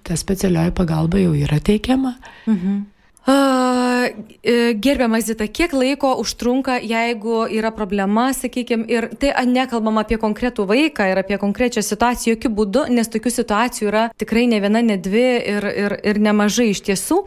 [0.06, 2.14] ta specialioji pagalba jau yra teikiama.
[2.48, 2.84] Mhm.
[3.26, 10.66] E, gerbiamas Zita, kiek laiko užtrunka, jeigu yra problema, sakykime, ir tai nekalbam apie konkretų
[10.70, 14.98] vaiką ir apie konkrečią situaciją, jokių būdų, nes tokių situacijų yra tikrai ne viena, ne
[15.02, 17.24] dvi ir, ir, ir nemažai iš tiesų.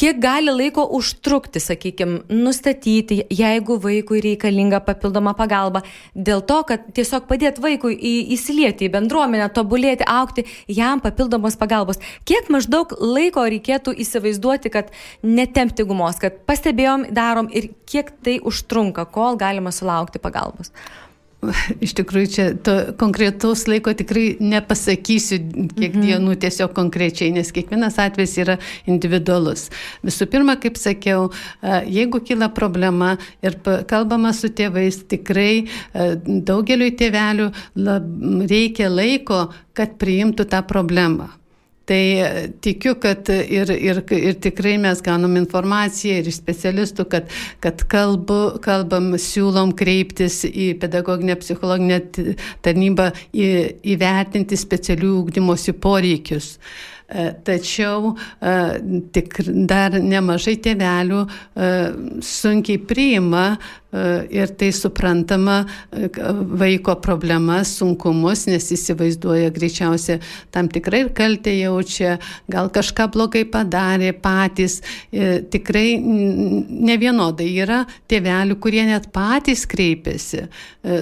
[0.00, 5.82] Kiek gali laiko užtrukti, sakykime, nustatyti, jeigu vaikui reikalinga papildoma pagalba,
[6.16, 12.00] dėl to, kad tiesiog padėti vaikui į, įsilieti į bendruomenę, tobulėti, aukti, jam papildomos pagalbos.
[12.24, 14.88] Kiek maždaug laiko reikėtų įsivaizduoti, kad
[15.20, 20.72] netempti gumos, kad pastebėjom, darom ir kiek tai užtrunka, kol galima sulaukti pagalbos?
[21.84, 25.38] Iš tikrųjų, čia to konkretaus laiko tikrai nepasakysiu,
[25.72, 26.04] kiek mhm.
[26.04, 28.58] dienų tiesiog konkrečiai, nes kiekvienas atvejs yra
[28.90, 29.68] individualus.
[30.06, 31.30] Visų pirma, kaip sakiau,
[31.88, 33.56] jeigu kyla problema ir
[33.90, 35.64] kalbama su tėvais, tikrai
[36.26, 37.50] daugeliu tėvelių
[38.50, 41.39] reikia laiko, kad priimtų tą problemą.
[41.90, 42.26] Tai e,
[42.62, 47.32] tikiu, kad ir, ir, ir tikrai mes gaunam informaciją ir iš specialistų, kad,
[47.64, 51.98] kad kalbu, kalbam, siūlom kreiptis į pedagoginę psichologinę
[52.62, 53.50] tarnybą į,
[53.96, 56.52] įvertinti specialių ūkdymosi poreikius.
[56.54, 56.99] E,
[57.44, 58.54] tačiau e,
[59.14, 61.70] tik dar nemažai tėvelių e,
[62.24, 63.52] sunkiai priima
[64.30, 65.64] ir tai suprantama
[66.60, 70.20] vaiko problemas, sunkumus, nes įsivaizduoja greičiausiai
[70.54, 72.12] tam tikrai ir kaltę jaučia,
[72.46, 74.78] gal kažką blogai padarė patys.
[75.10, 80.46] Tikrai ne vienodai yra tėvelių, kurie net patys kreipiasi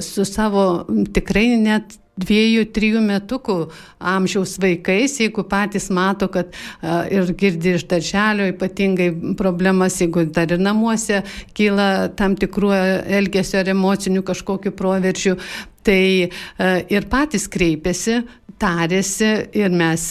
[0.01, 3.59] su savo tikrai net dviejų, trijų metukų
[3.99, 10.53] amžiaus vaikais, jeigu patys mato, kad a, ir girdi iš darželio ypatingai problemas, jeigu dar
[10.55, 11.23] ir namuose
[11.57, 12.75] kyla tam tikrų
[13.21, 15.39] elgesio ar emocinių kažkokių proveržių,
[15.87, 18.23] tai a, ir patys kreipiasi
[18.61, 20.05] tarėsi ir mes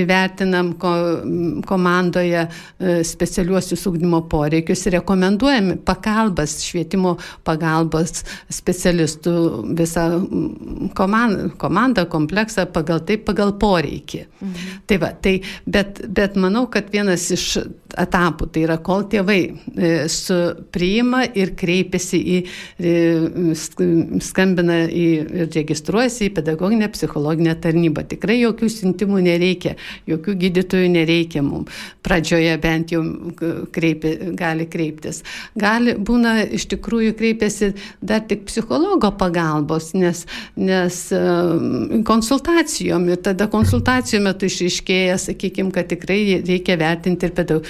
[0.00, 0.92] įvertinam ko,
[1.68, 2.46] komandoje
[3.06, 9.34] specialiuosius ugdymo poreikius ir rekomenduojam pagalbas, švietimo pagalbos specialistų
[9.78, 10.06] visą
[10.98, 14.24] komandą, komandą kompleksą pagal tai, pagal poreikį.
[14.40, 14.80] Mhm.
[14.86, 17.46] Tai va, tai, bet, bet manau, kad vienas iš
[17.98, 19.40] etapų tai yra, kol tėvai
[20.10, 20.38] su
[20.72, 22.38] priima ir kreipiasi į,
[24.24, 25.06] skambina į,
[25.42, 28.04] ir registruojasi į pedagoginę psichologinę tarnybą.
[28.10, 29.74] Tikrai jokių siuntimų nereikia,
[30.10, 31.72] jokių gydytojų nereikia mums.
[32.04, 33.02] Pradžioje bent jau
[33.72, 35.22] kreipi, gali kreiptis.
[35.58, 37.72] Gali, būna, iš tikrųjų kreipiasi
[38.04, 40.24] dar tik psichologo pagalbos, nes,
[40.56, 41.00] nes
[42.08, 47.68] konsultacijom ir tada konsultacijų metu išaiškėja, sakykime, kad tikrai reikia vertinti ir pedaug,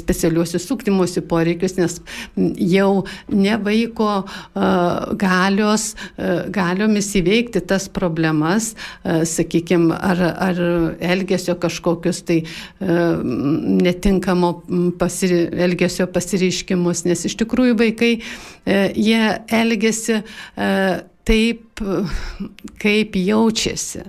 [0.00, 2.00] specialiuosius ūkdymosi poreikius, nes
[2.74, 2.90] jau
[3.32, 4.12] ne vaiko
[5.20, 8.69] galios, uh, galiomis įveikti tas problemas,
[9.04, 10.60] sakykime, ar, ar
[11.12, 12.40] elgesio kažkokius tai
[12.80, 14.52] netinkamo
[15.00, 15.34] pasir,
[15.66, 18.12] elgesio pasireiškimus, nes iš tikrųjų vaikai,
[18.66, 19.22] jie
[19.60, 20.20] elgesi
[21.30, 21.84] taip,
[22.82, 24.06] kaip jaučiasi.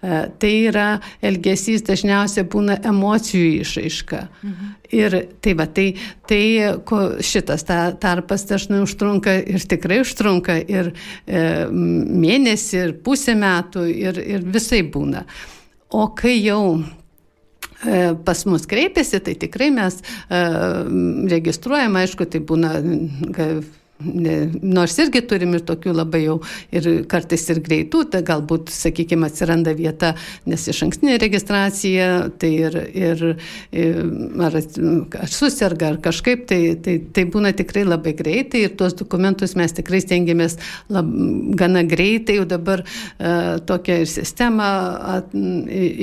[0.00, 0.86] Tai yra
[1.20, 4.20] elgesys dažniausiai būna emocijų išaiška.
[4.40, 4.70] Mhm.
[4.96, 5.86] Ir tai va, tai,
[6.26, 6.42] tai
[7.22, 14.18] šitas ta, tarpas dažnai užtrunka ir tikrai užtrunka ir e, mėnesį, ir pusę metų, ir,
[14.18, 15.26] ir visai būna.
[15.94, 20.42] O kai jau e, pas mus kreipiasi, tai tikrai mes e,
[21.36, 22.72] registruojam, aišku, tai būna
[24.00, 26.38] Nors irgi turim ir tokių labai jau
[26.72, 30.14] ir kartais ir greitų, tai galbūt, sakykime, atsiranda vieta,
[30.48, 32.06] nes iš ankstinė registracija,
[32.40, 33.24] tai ir, ir,
[33.76, 33.98] ir
[34.46, 39.52] ar, ar susirga, ar kažkaip, tai, tai, tai būna tikrai labai greitai ir tuos dokumentus
[39.58, 40.56] mes tikrai stengiamės
[40.92, 41.12] lab,
[41.60, 44.70] gana greitai, jau dabar uh, tokią ir sistemą
[45.18, 45.36] at,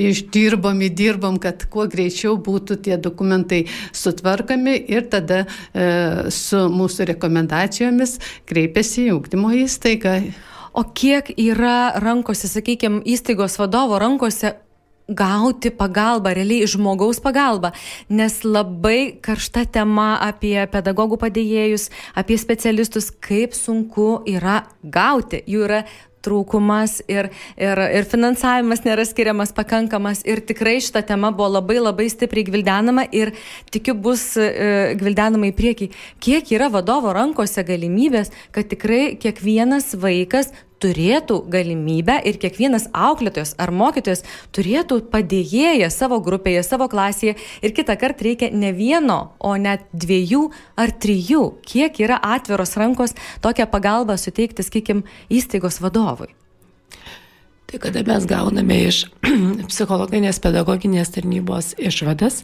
[0.08, 7.87] išdirbom, įdirbom, kad kuo greičiau būtų tie dokumentai sutvarkami ir tada uh, su mūsų rekomendacijomis
[7.88, 10.32] rekomendacijomis kreipiasi į ūkdymo įstaigą.
[10.74, 14.56] O kiek yra rankose, sakykime, įstaigos vadovo rankose
[15.08, 17.72] gauti pagalbą, realiai žmogaus pagalbą,
[18.10, 25.40] nes labai karšta tema apie pedagogų padėjėjus, apie specialistus, kaip sunku yra gauti.
[25.48, 25.82] Jų yra
[26.24, 32.08] trūkumas ir, ir, ir finansavimas nėra skiriamas pakankamas ir tikrai šita tema buvo labai labai
[32.12, 33.34] stipriai gvildenama ir
[33.74, 35.90] tikiu bus e, gvildenama į priekį.
[36.24, 43.72] Kiek yra vadovo rankose galimybės, kad tikrai kiekvienas vaikas turėtų galimybę ir kiekvienas auklėtojas ar
[43.74, 49.86] mokytojas turėtų padėjėją savo grupėje, savo klasėje ir kitą kartą reikia ne vieno, o net
[49.92, 51.44] dviejų ar trijų.
[51.66, 56.32] Kiek yra atviros rankos tokią pagalbą suteikti, sakykim, įstaigos vadovui?
[57.68, 59.02] Tai kada mes gauname iš
[59.68, 62.40] psichologinės pedagoginės tarnybos išvadas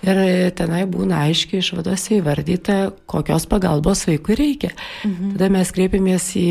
[0.00, 0.20] ir
[0.56, 4.72] tenai būna aiškiai išvadose įvardyta, kokios pagalbos vaikui reikia.
[5.04, 5.34] Mhm.
[5.34, 6.48] Tada mes kreipiamės į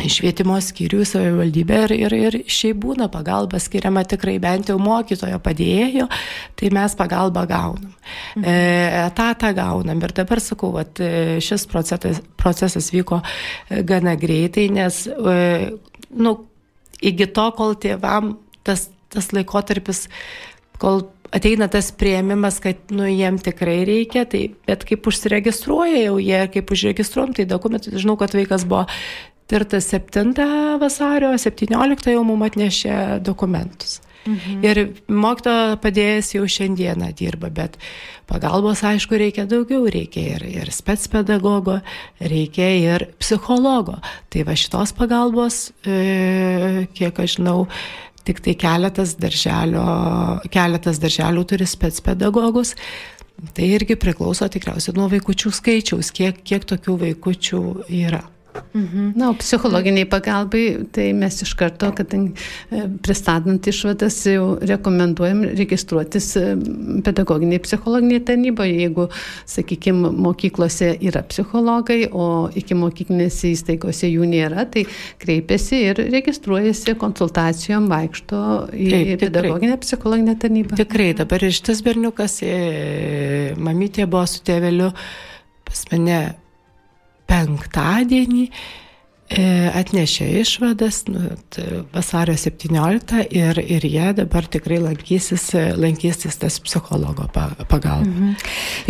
[0.00, 6.08] švietimo skyrių savivaldybė ir, ir, ir šiaip būna pagalba skiriama tikrai bent jau mokytojo padėjėjo,
[6.58, 7.92] tai mes pagalbą gaunam.
[8.36, 8.44] Mhm.
[8.44, 8.54] E,
[9.06, 15.04] etatą gaunam ir dabar sakau, kad e, šis procesas, procesas vyko e, gana greitai, nes
[16.12, 16.36] nu,
[17.02, 20.06] iki to, kol tėvam tas, tas laikotarpis,
[20.80, 26.40] kol ateina tas prieimimas, kad nu, jiem tikrai reikia, tai, bet kaip užsiregistruoja jau jie,
[26.52, 28.84] kaip užregistruom, tai dokumentai, žinau, kad vaikas buvo
[29.52, 30.32] tirtas 7
[30.80, 34.00] vasario, 17 jau mums atnešė dokumentus.
[34.22, 34.62] Mhm.
[34.62, 34.78] Ir
[35.10, 37.74] mokyto padėjęs jau šiandieną dirba, bet
[38.30, 41.80] pagalbos, aišku, reikia daugiau, reikia ir, ir spetspedagogo,
[42.22, 43.98] reikia ir psichologo.
[44.30, 47.66] Tai va šitos pagalbos, e, kiek aš žinau,
[48.22, 49.82] tik tai keletas, darželio,
[50.54, 52.76] keletas darželių turi spetspedagogus.
[53.56, 57.62] Tai irgi priklauso tikriausiai nuo vaikučių skaičiaus, kiek, kiek tokių vaikučių
[58.04, 58.22] yra.
[58.74, 59.12] Mhm.
[59.16, 60.62] Na, o psichologiniai pagalbai,
[60.92, 62.32] tai mes iš karto, kadangi
[62.72, 66.44] e, pristatant išvadas, jau rekomenduojam registruotis e,
[67.04, 69.08] pedagoginiai psichologiniai tarnyboje, jeigu,
[69.48, 74.84] sakykime, mokyklose yra psichologai, o iki mokyklinėse įstaigose jų nėra, tai
[75.22, 80.80] kreipiasi ir registruojasi konsultacijom, vaikšto į Taip, pedagoginę psichologinę tarnybą.
[80.80, 84.92] Tikrai, dabar ir šitas berniukas, e, mamytė buvo su tėveliu
[85.68, 86.22] pas mane
[87.32, 91.32] penktadienį e, atnešė išvadas nu,
[91.94, 95.48] vasario 17 ir, ir jie dabar tikrai lankysis,
[95.80, 98.04] lankysis tas psichologo pagalba.
[98.04, 98.36] Mhm.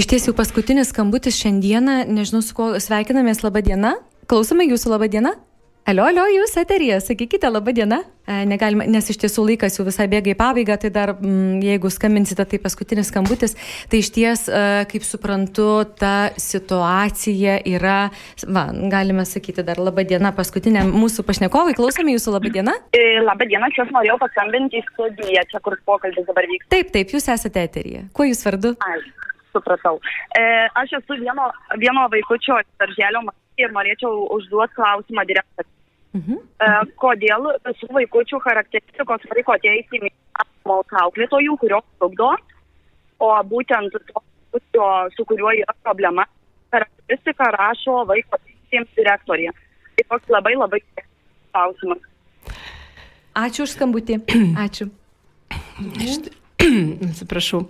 [0.02, 3.96] Iš tiesų, paskutinis skambutis šiandieną, nežinau, su kuo sveikinamės, laba diena.
[4.30, 5.36] Klausome jūsų, laba diena.
[5.82, 8.04] Alio, alio, jūs eterija, sakykite, laba diena.
[8.22, 11.56] E, negalima, nes iš tiesų laikas jau visai bėga į pabaigą, tai dar m, mm,
[11.66, 13.56] jeigu skambinsite, tai paskutinis skambutis,
[13.90, 14.60] tai iš ties, e,
[14.92, 15.66] kaip suprantu,
[15.98, 17.96] ta situacija yra,
[18.46, 18.64] va,
[18.94, 22.78] galime sakyti dar laba diena paskutiniam mūsų pašnekovai, klausome jūsų laba diena.
[22.94, 26.70] E, Labą dieną, čia aš norėjau paskambinti į studiją, čia kur pokalbis dabar vyksta.
[26.76, 28.06] Taip, taip, jūs esate eterija.
[28.14, 28.76] Kuo jūs vardu?
[28.86, 29.00] Ai,
[29.50, 29.98] supratau.
[30.30, 30.46] E,
[30.78, 31.50] aš esu vieno,
[31.82, 35.72] vieno vaikučio darželio mamą ir norėčiau užduoti klausimą direktoriui.
[36.12, 36.40] Mhm.
[36.60, 40.10] E, kodėl visų vaikučių charakteristikos vaiko teisė
[40.42, 42.34] apmauks auklėtojų, kurios trukdo,
[43.22, 43.96] o būtent
[44.52, 46.26] to su kuriuo yra problema,
[46.72, 49.52] charakteristiką rašo vaiko teisėms direktorė.
[49.96, 50.80] Tai toks labai labai
[51.52, 52.04] klausimas.
[53.36, 54.20] Ačiū už skambutį.
[54.66, 54.90] Ačiū.
[57.08, 57.64] Atsiprašau.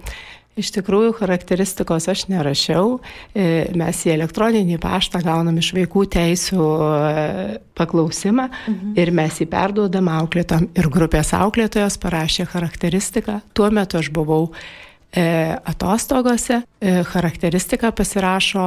[0.52, 2.98] Iš tikrųjų, charakteristikos aš nerašiau.
[3.32, 8.92] E, Mes į elektroninį paštą gaunam iš vaikų teisų e, paklausimą mhm.
[9.00, 10.68] ir mes jį perduodam auklėtom.
[10.76, 13.40] Ir grupės auklėtojos parašė charakteristiką.
[13.56, 15.24] Tuo metu aš buvau e,
[15.56, 18.66] atostogose, charakteristiką pasirašo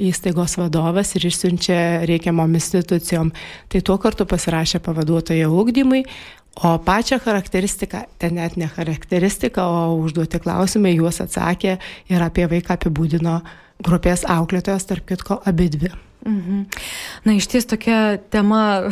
[0.00, 1.78] įstaigos vadovas ir išsiunčia
[2.08, 3.34] reikiamom institucijom.
[3.68, 6.06] Tai tuo kartu pasirašė pavaduotojo ūkdymui,
[6.56, 11.76] O pačią charakteristiką, ten net ne charakteristika, o užduoti klausimai, juos atsakė
[12.08, 13.40] ir apie vaiką apibūdino
[13.84, 15.92] grupės auklėtojas, tarp kitko, abi dvi.
[16.26, 16.64] Mhm.
[17.24, 18.88] Na, iš ties tokia tema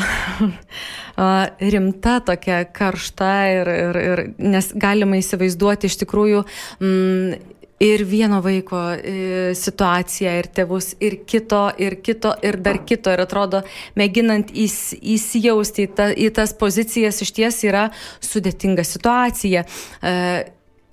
[1.73, 6.45] rimta, tokia karšta ir, ir, ir nes galima įsivaizduoti iš tikrųjų
[6.79, 13.13] mm, ir vieno vaiko e, situaciją, ir tėvus, ir kito, ir kito, ir dar kito.
[13.15, 13.65] Ir atrodo,
[13.99, 17.89] mėginant įs, įsijausti į, ta, į tas pozicijas, iš ties yra
[18.23, 19.65] sudėtinga situacija.
[19.65, 20.15] E,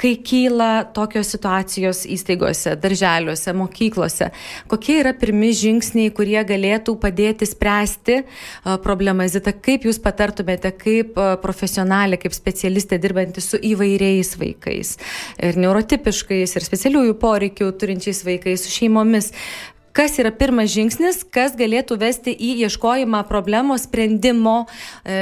[0.02, 4.32] kai kyla tokios situacijos įstaigose, darželiuose, mokyklose,
[4.72, 8.22] kokie yra pirmi žingsniai, kurie galėtų padėti spręsti
[8.86, 9.28] problemą.
[9.32, 14.96] Zita, kaip jūs patartumėte, kaip profesionalė, kaip specialistė dirbanti su įvairiais vaikais
[15.42, 19.32] ir neurotipiškais, ir specialiųjų poreikių turinčiais vaikais, su šeimomis,
[19.96, 24.66] kas yra pirmas žingsnis, kas galėtų vesti į ieškojimą problemos sprendimo,
[25.04, 25.18] e,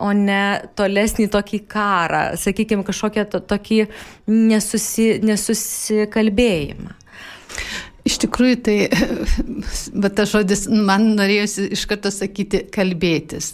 [0.00, 0.42] o ne
[0.78, 3.84] tolesnį tokį karą, sakykime, kažkokią to, tokį
[4.30, 6.96] nesusi, nesusikalbėjimą.
[8.08, 8.76] Iš tikrųjų, tai,
[10.02, 13.52] bet tas žodis, man norėjosi iš karto sakyti kalbėtis.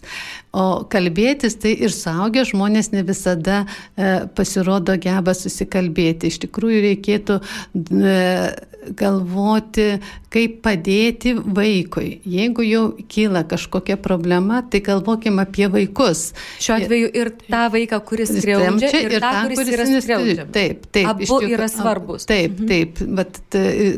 [0.54, 6.30] O kalbėtis tai ir suaugę žmonės ne visada e, pasirodo geba susikalbėti.
[6.30, 8.14] Iš tikrųjų, reikėtų e,
[8.92, 9.86] galvoti,
[10.32, 12.20] kaip padėti vaikui.
[12.28, 16.28] Jeigu jau kyla kažkokia problema, tai galvokim apie vaikus.
[16.62, 20.54] Šiuo atveju ir tą vaiką, kuris skriaudžia, ir, ir tą, kuris, kuris yra skriaudžiamas.
[20.54, 21.10] Taip, taip.
[21.12, 22.30] Abu tikrųjų, yra svarbus.
[22.30, 22.70] Taip, mhm.
[22.70, 23.04] taip.
[23.20, 23.44] Bet,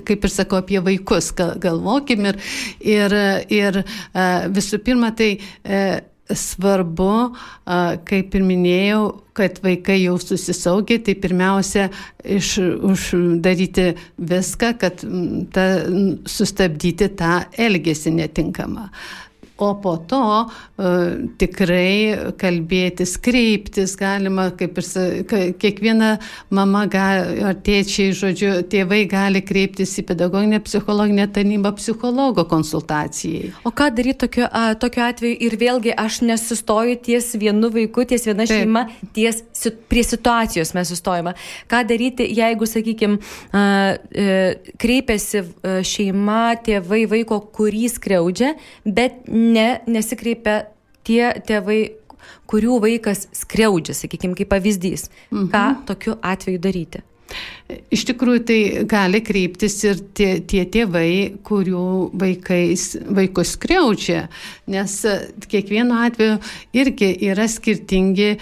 [0.08, 2.42] kaip ir sakau, apie vaikus galvokim ir,
[2.80, 3.16] ir,
[3.52, 3.82] ir
[4.56, 5.34] visų pirma, tai
[6.34, 7.12] svarbu,
[8.08, 9.02] kaip ir minėjau,
[9.36, 11.90] kad vaikai jau susisaugia, tai pirmiausia,
[12.24, 12.56] iš,
[12.88, 15.04] uždaryti viską, kad
[15.54, 15.66] ta,
[16.30, 18.88] sustabdyti tą elgesį netinkamą.
[19.56, 20.48] O po to uh,
[21.40, 26.10] tikrai kalbėtis, kreiptis galima, kaip ir kiekviena
[26.52, 33.54] mama gali, ar tėčiai, žodžiu, tėvai gali kreiptis į pedagoginę psichologinę tarnybą psichologo konsultacijai.
[33.64, 34.44] O ką daryti tokiu,
[34.82, 38.60] tokiu atveju ir vėlgi aš nesustoju ties vienu vaiku, ties viena Taip.
[38.60, 38.84] šeima,
[39.16, 39.40] ties
[39.88, 41.32] prie situacijos mes sustojame.
[41.70, 43.16] Ką daryti, jeigu, sakykime,
[44.84, 48.52] kreipiasi e, šeima, tėvai vaiko, kurį skriaudžia,
[48.84, 49.45] bet ne,
[49.86, 50.64] nesikreipia
[51.06, 51.80] tie tėvai,
[52.50, 55.10] kurių vaikas skriaudžia, sakykime, kaip pavyzdys.
[55.30, 55.50] Mhm.
[55.52, 57.04] Ką tokiu atveju daryti?
[57.66, 62.84] Iš tikrųjų, tai gali kreiptis ir tie, tie tėvai, kurių vaikais,
[63.18, 64.20] vaikus skriaudžia,
[64.70, 65.16] nes e,
[65.50, 66.36] kiekvienu atveju
[66.78, 68.38] irgi yra skirtingi e,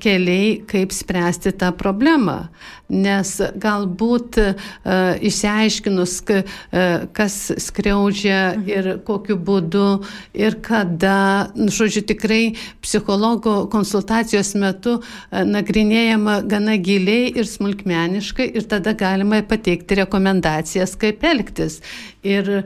[0.00, 2.38] keliai, kaip spręsti tą problemą.
[2.90, 3.30] Nes
[3.62, 4.46] galbūt e,
[5.30, 6.40] išsiaiškinus, e,
[7.16, 8.68] kas skriaudžia mhm.
[8.68, 9.86] ir kokiu būdu
[10.34, 12.42] ir kada, nu, žodžiu, tikrai
[12.82, 21.24] psichologo konsultacijos metu e, nagrinėjama gana giliai ir smulkmeniškai ir tada galima pateikti rekomendacijas, kaip
[21.30, 21.80] elgtis
[22.26, 22.62] ir e,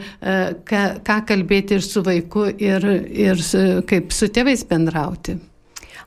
[0.66, 2.88] ką, ką kalbėti ir su vaiku, ir,
[3.28, 3.42] ir
[3.88, 5.38] kaip su tėvais bendrauti.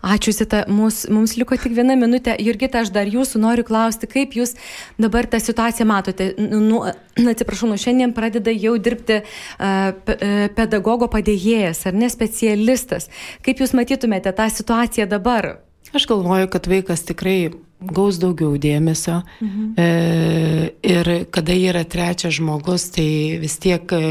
[0.05, 2.35] Ačiū, Sita, mums, mums liko tik viena minutė.
[2.43, 4.53] Jurgita, aš dar jūsų noriu klausti, kaip jūs
[5.01, 6.31] dabar tą situaciją matote.
[6.37, 6.83] Nu,
[7.33, 9.93] atsiprašau, nuo šiandien pradeda jau dirbti uh,
[10.57, 13.09] pedagogo padėjėjas ar ne specialistas.
[13.45, 15.55] Kaip jūs matytumėte tą situaciją dabar?
[15.97, 17.49] Aš galvoju, kad vaikas tikrai
[17.81, 19.21] gaus daugiau dėmesio.
[19.41, 19.63] Mhm.
[19.77, 19.87] E,
[20.85, 24.01] ir kada yra trečias žmogus, tai vis tiek e,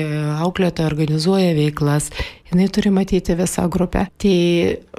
[0.43, 2.09] auklėtoja organizuoja veiklas,
[2.51, 4.07] jinai turi matyti visą grupę.
[4.23, 4.37] Tai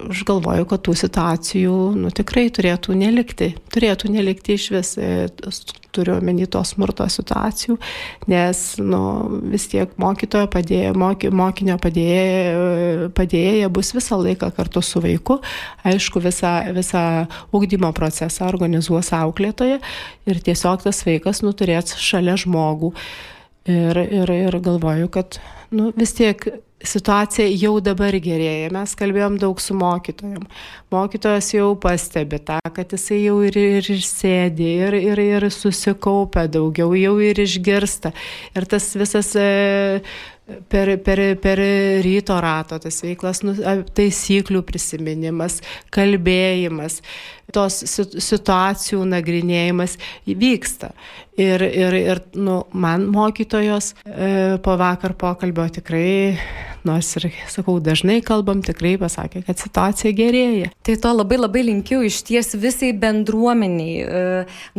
[0.07, 3.53] aš galvoju, kad tų situacijų nu, tikrai turėtų nelikti.
[3.75, 5.27] Turėtų nelikti iš vis, e,
[5.97, 7.77] turiu omeny to smurto situacijų,
[8.31, 9.01] nes nu,
[9.51, 15.39] vis tiek mokytojo padėja, moky, mokinio padėja, padėja bus visą laiką kartu su vaiku.
[15.87, 17.03] Aišku, visą, visą
[17.55, 19.81] ugdymo procesą organizuos auklėtoje
[20.27, 22.93] ir tiesiog tas vaikas nuturės šalia žmogų.
[23.67, 25.41] Ir, ir, ir galvoju, kad
[25.75, 26.45] nu, vis tiek
[26.83, 28.69] situacija jau dabar gerėja.
[28.73, 30.45] Mes kalbėjom daug su mokytojom.
[30.93, 36.93] Mokytojas jau pastebi tą, kad jisai jau ir, ir sėdi, ir, ir, ir susikaupia daugiau,
[36.97, 38.13] jau ir išgirsta.
[38.57, 39.47] Ir tas visas e,
[40.69, 41.61] per, per, per
[42.05, 43.55] ryto rato tas veiklas, nu,
[43.97, 45.59] taisyklių prisiminimas,
[45.93, 47.01] kalbėjimas,
[47.53, 50.91] tos situacijų nagrinėjimas vyksta.
[51.37, 56.33] Ir, ir, ir nu, man mokytojos e, po vakar pokalbio tikrai,
[56.87, 60.71] nors ir, sakau, dažnai kalbam, tikrai pasakė, kad situacija gerėja.
[60.85, 64.23] Tai to labai labai linkiu iš ties visai bendruomeniai, e,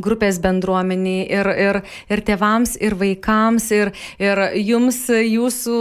[0.00, 1.80] grupės bendruomeniai ir, ir,
[2.11, 3.92] ir tėvams, ir vaikams, ir,
[4.22, 5.78] ir jums, jūsų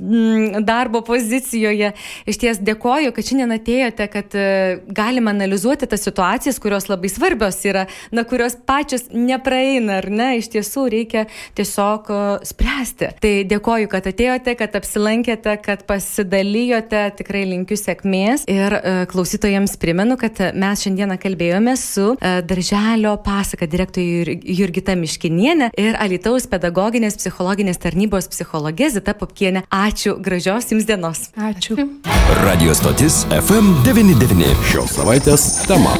[0.00, 1.92] mm, darbo pozicijoje.
[2.28, 4.46] Iš ties dėkoju, kad šiandien atėjote, kad e,
[4.94, 10.50] galime analizuoti tas situacijas, kurios labai svarbios yra, na, kurios pačios nepraeina ar ne, iš
[10.54, 11.26] tiesų reikia
[11.58, 13.12] tiesiog e, spręsti.
[13.22, 20.18] Tai dėkoju, kad atėjote, kad apsilankėte, kad pasidalijote, tikrai linkiu sėkmės ir e, klausytojams primenu,
[20.20, 27.80] kad mes šiandieną kalbėjome su e, Darželio pasaka direktorė Jurgita Miškinienė ir Alitaus pedagoginės psichologinės
[27.82, 29.64] tarnybos psichologė Zita Popkienė.
[29.70, 31.28] Ačiū, gražios jums dienos.
[31.36, 31.78] Ačiū.
[32.44, 34.54] Radio stotis FM99.
[34.70, 35.98] Šios savaitės tema.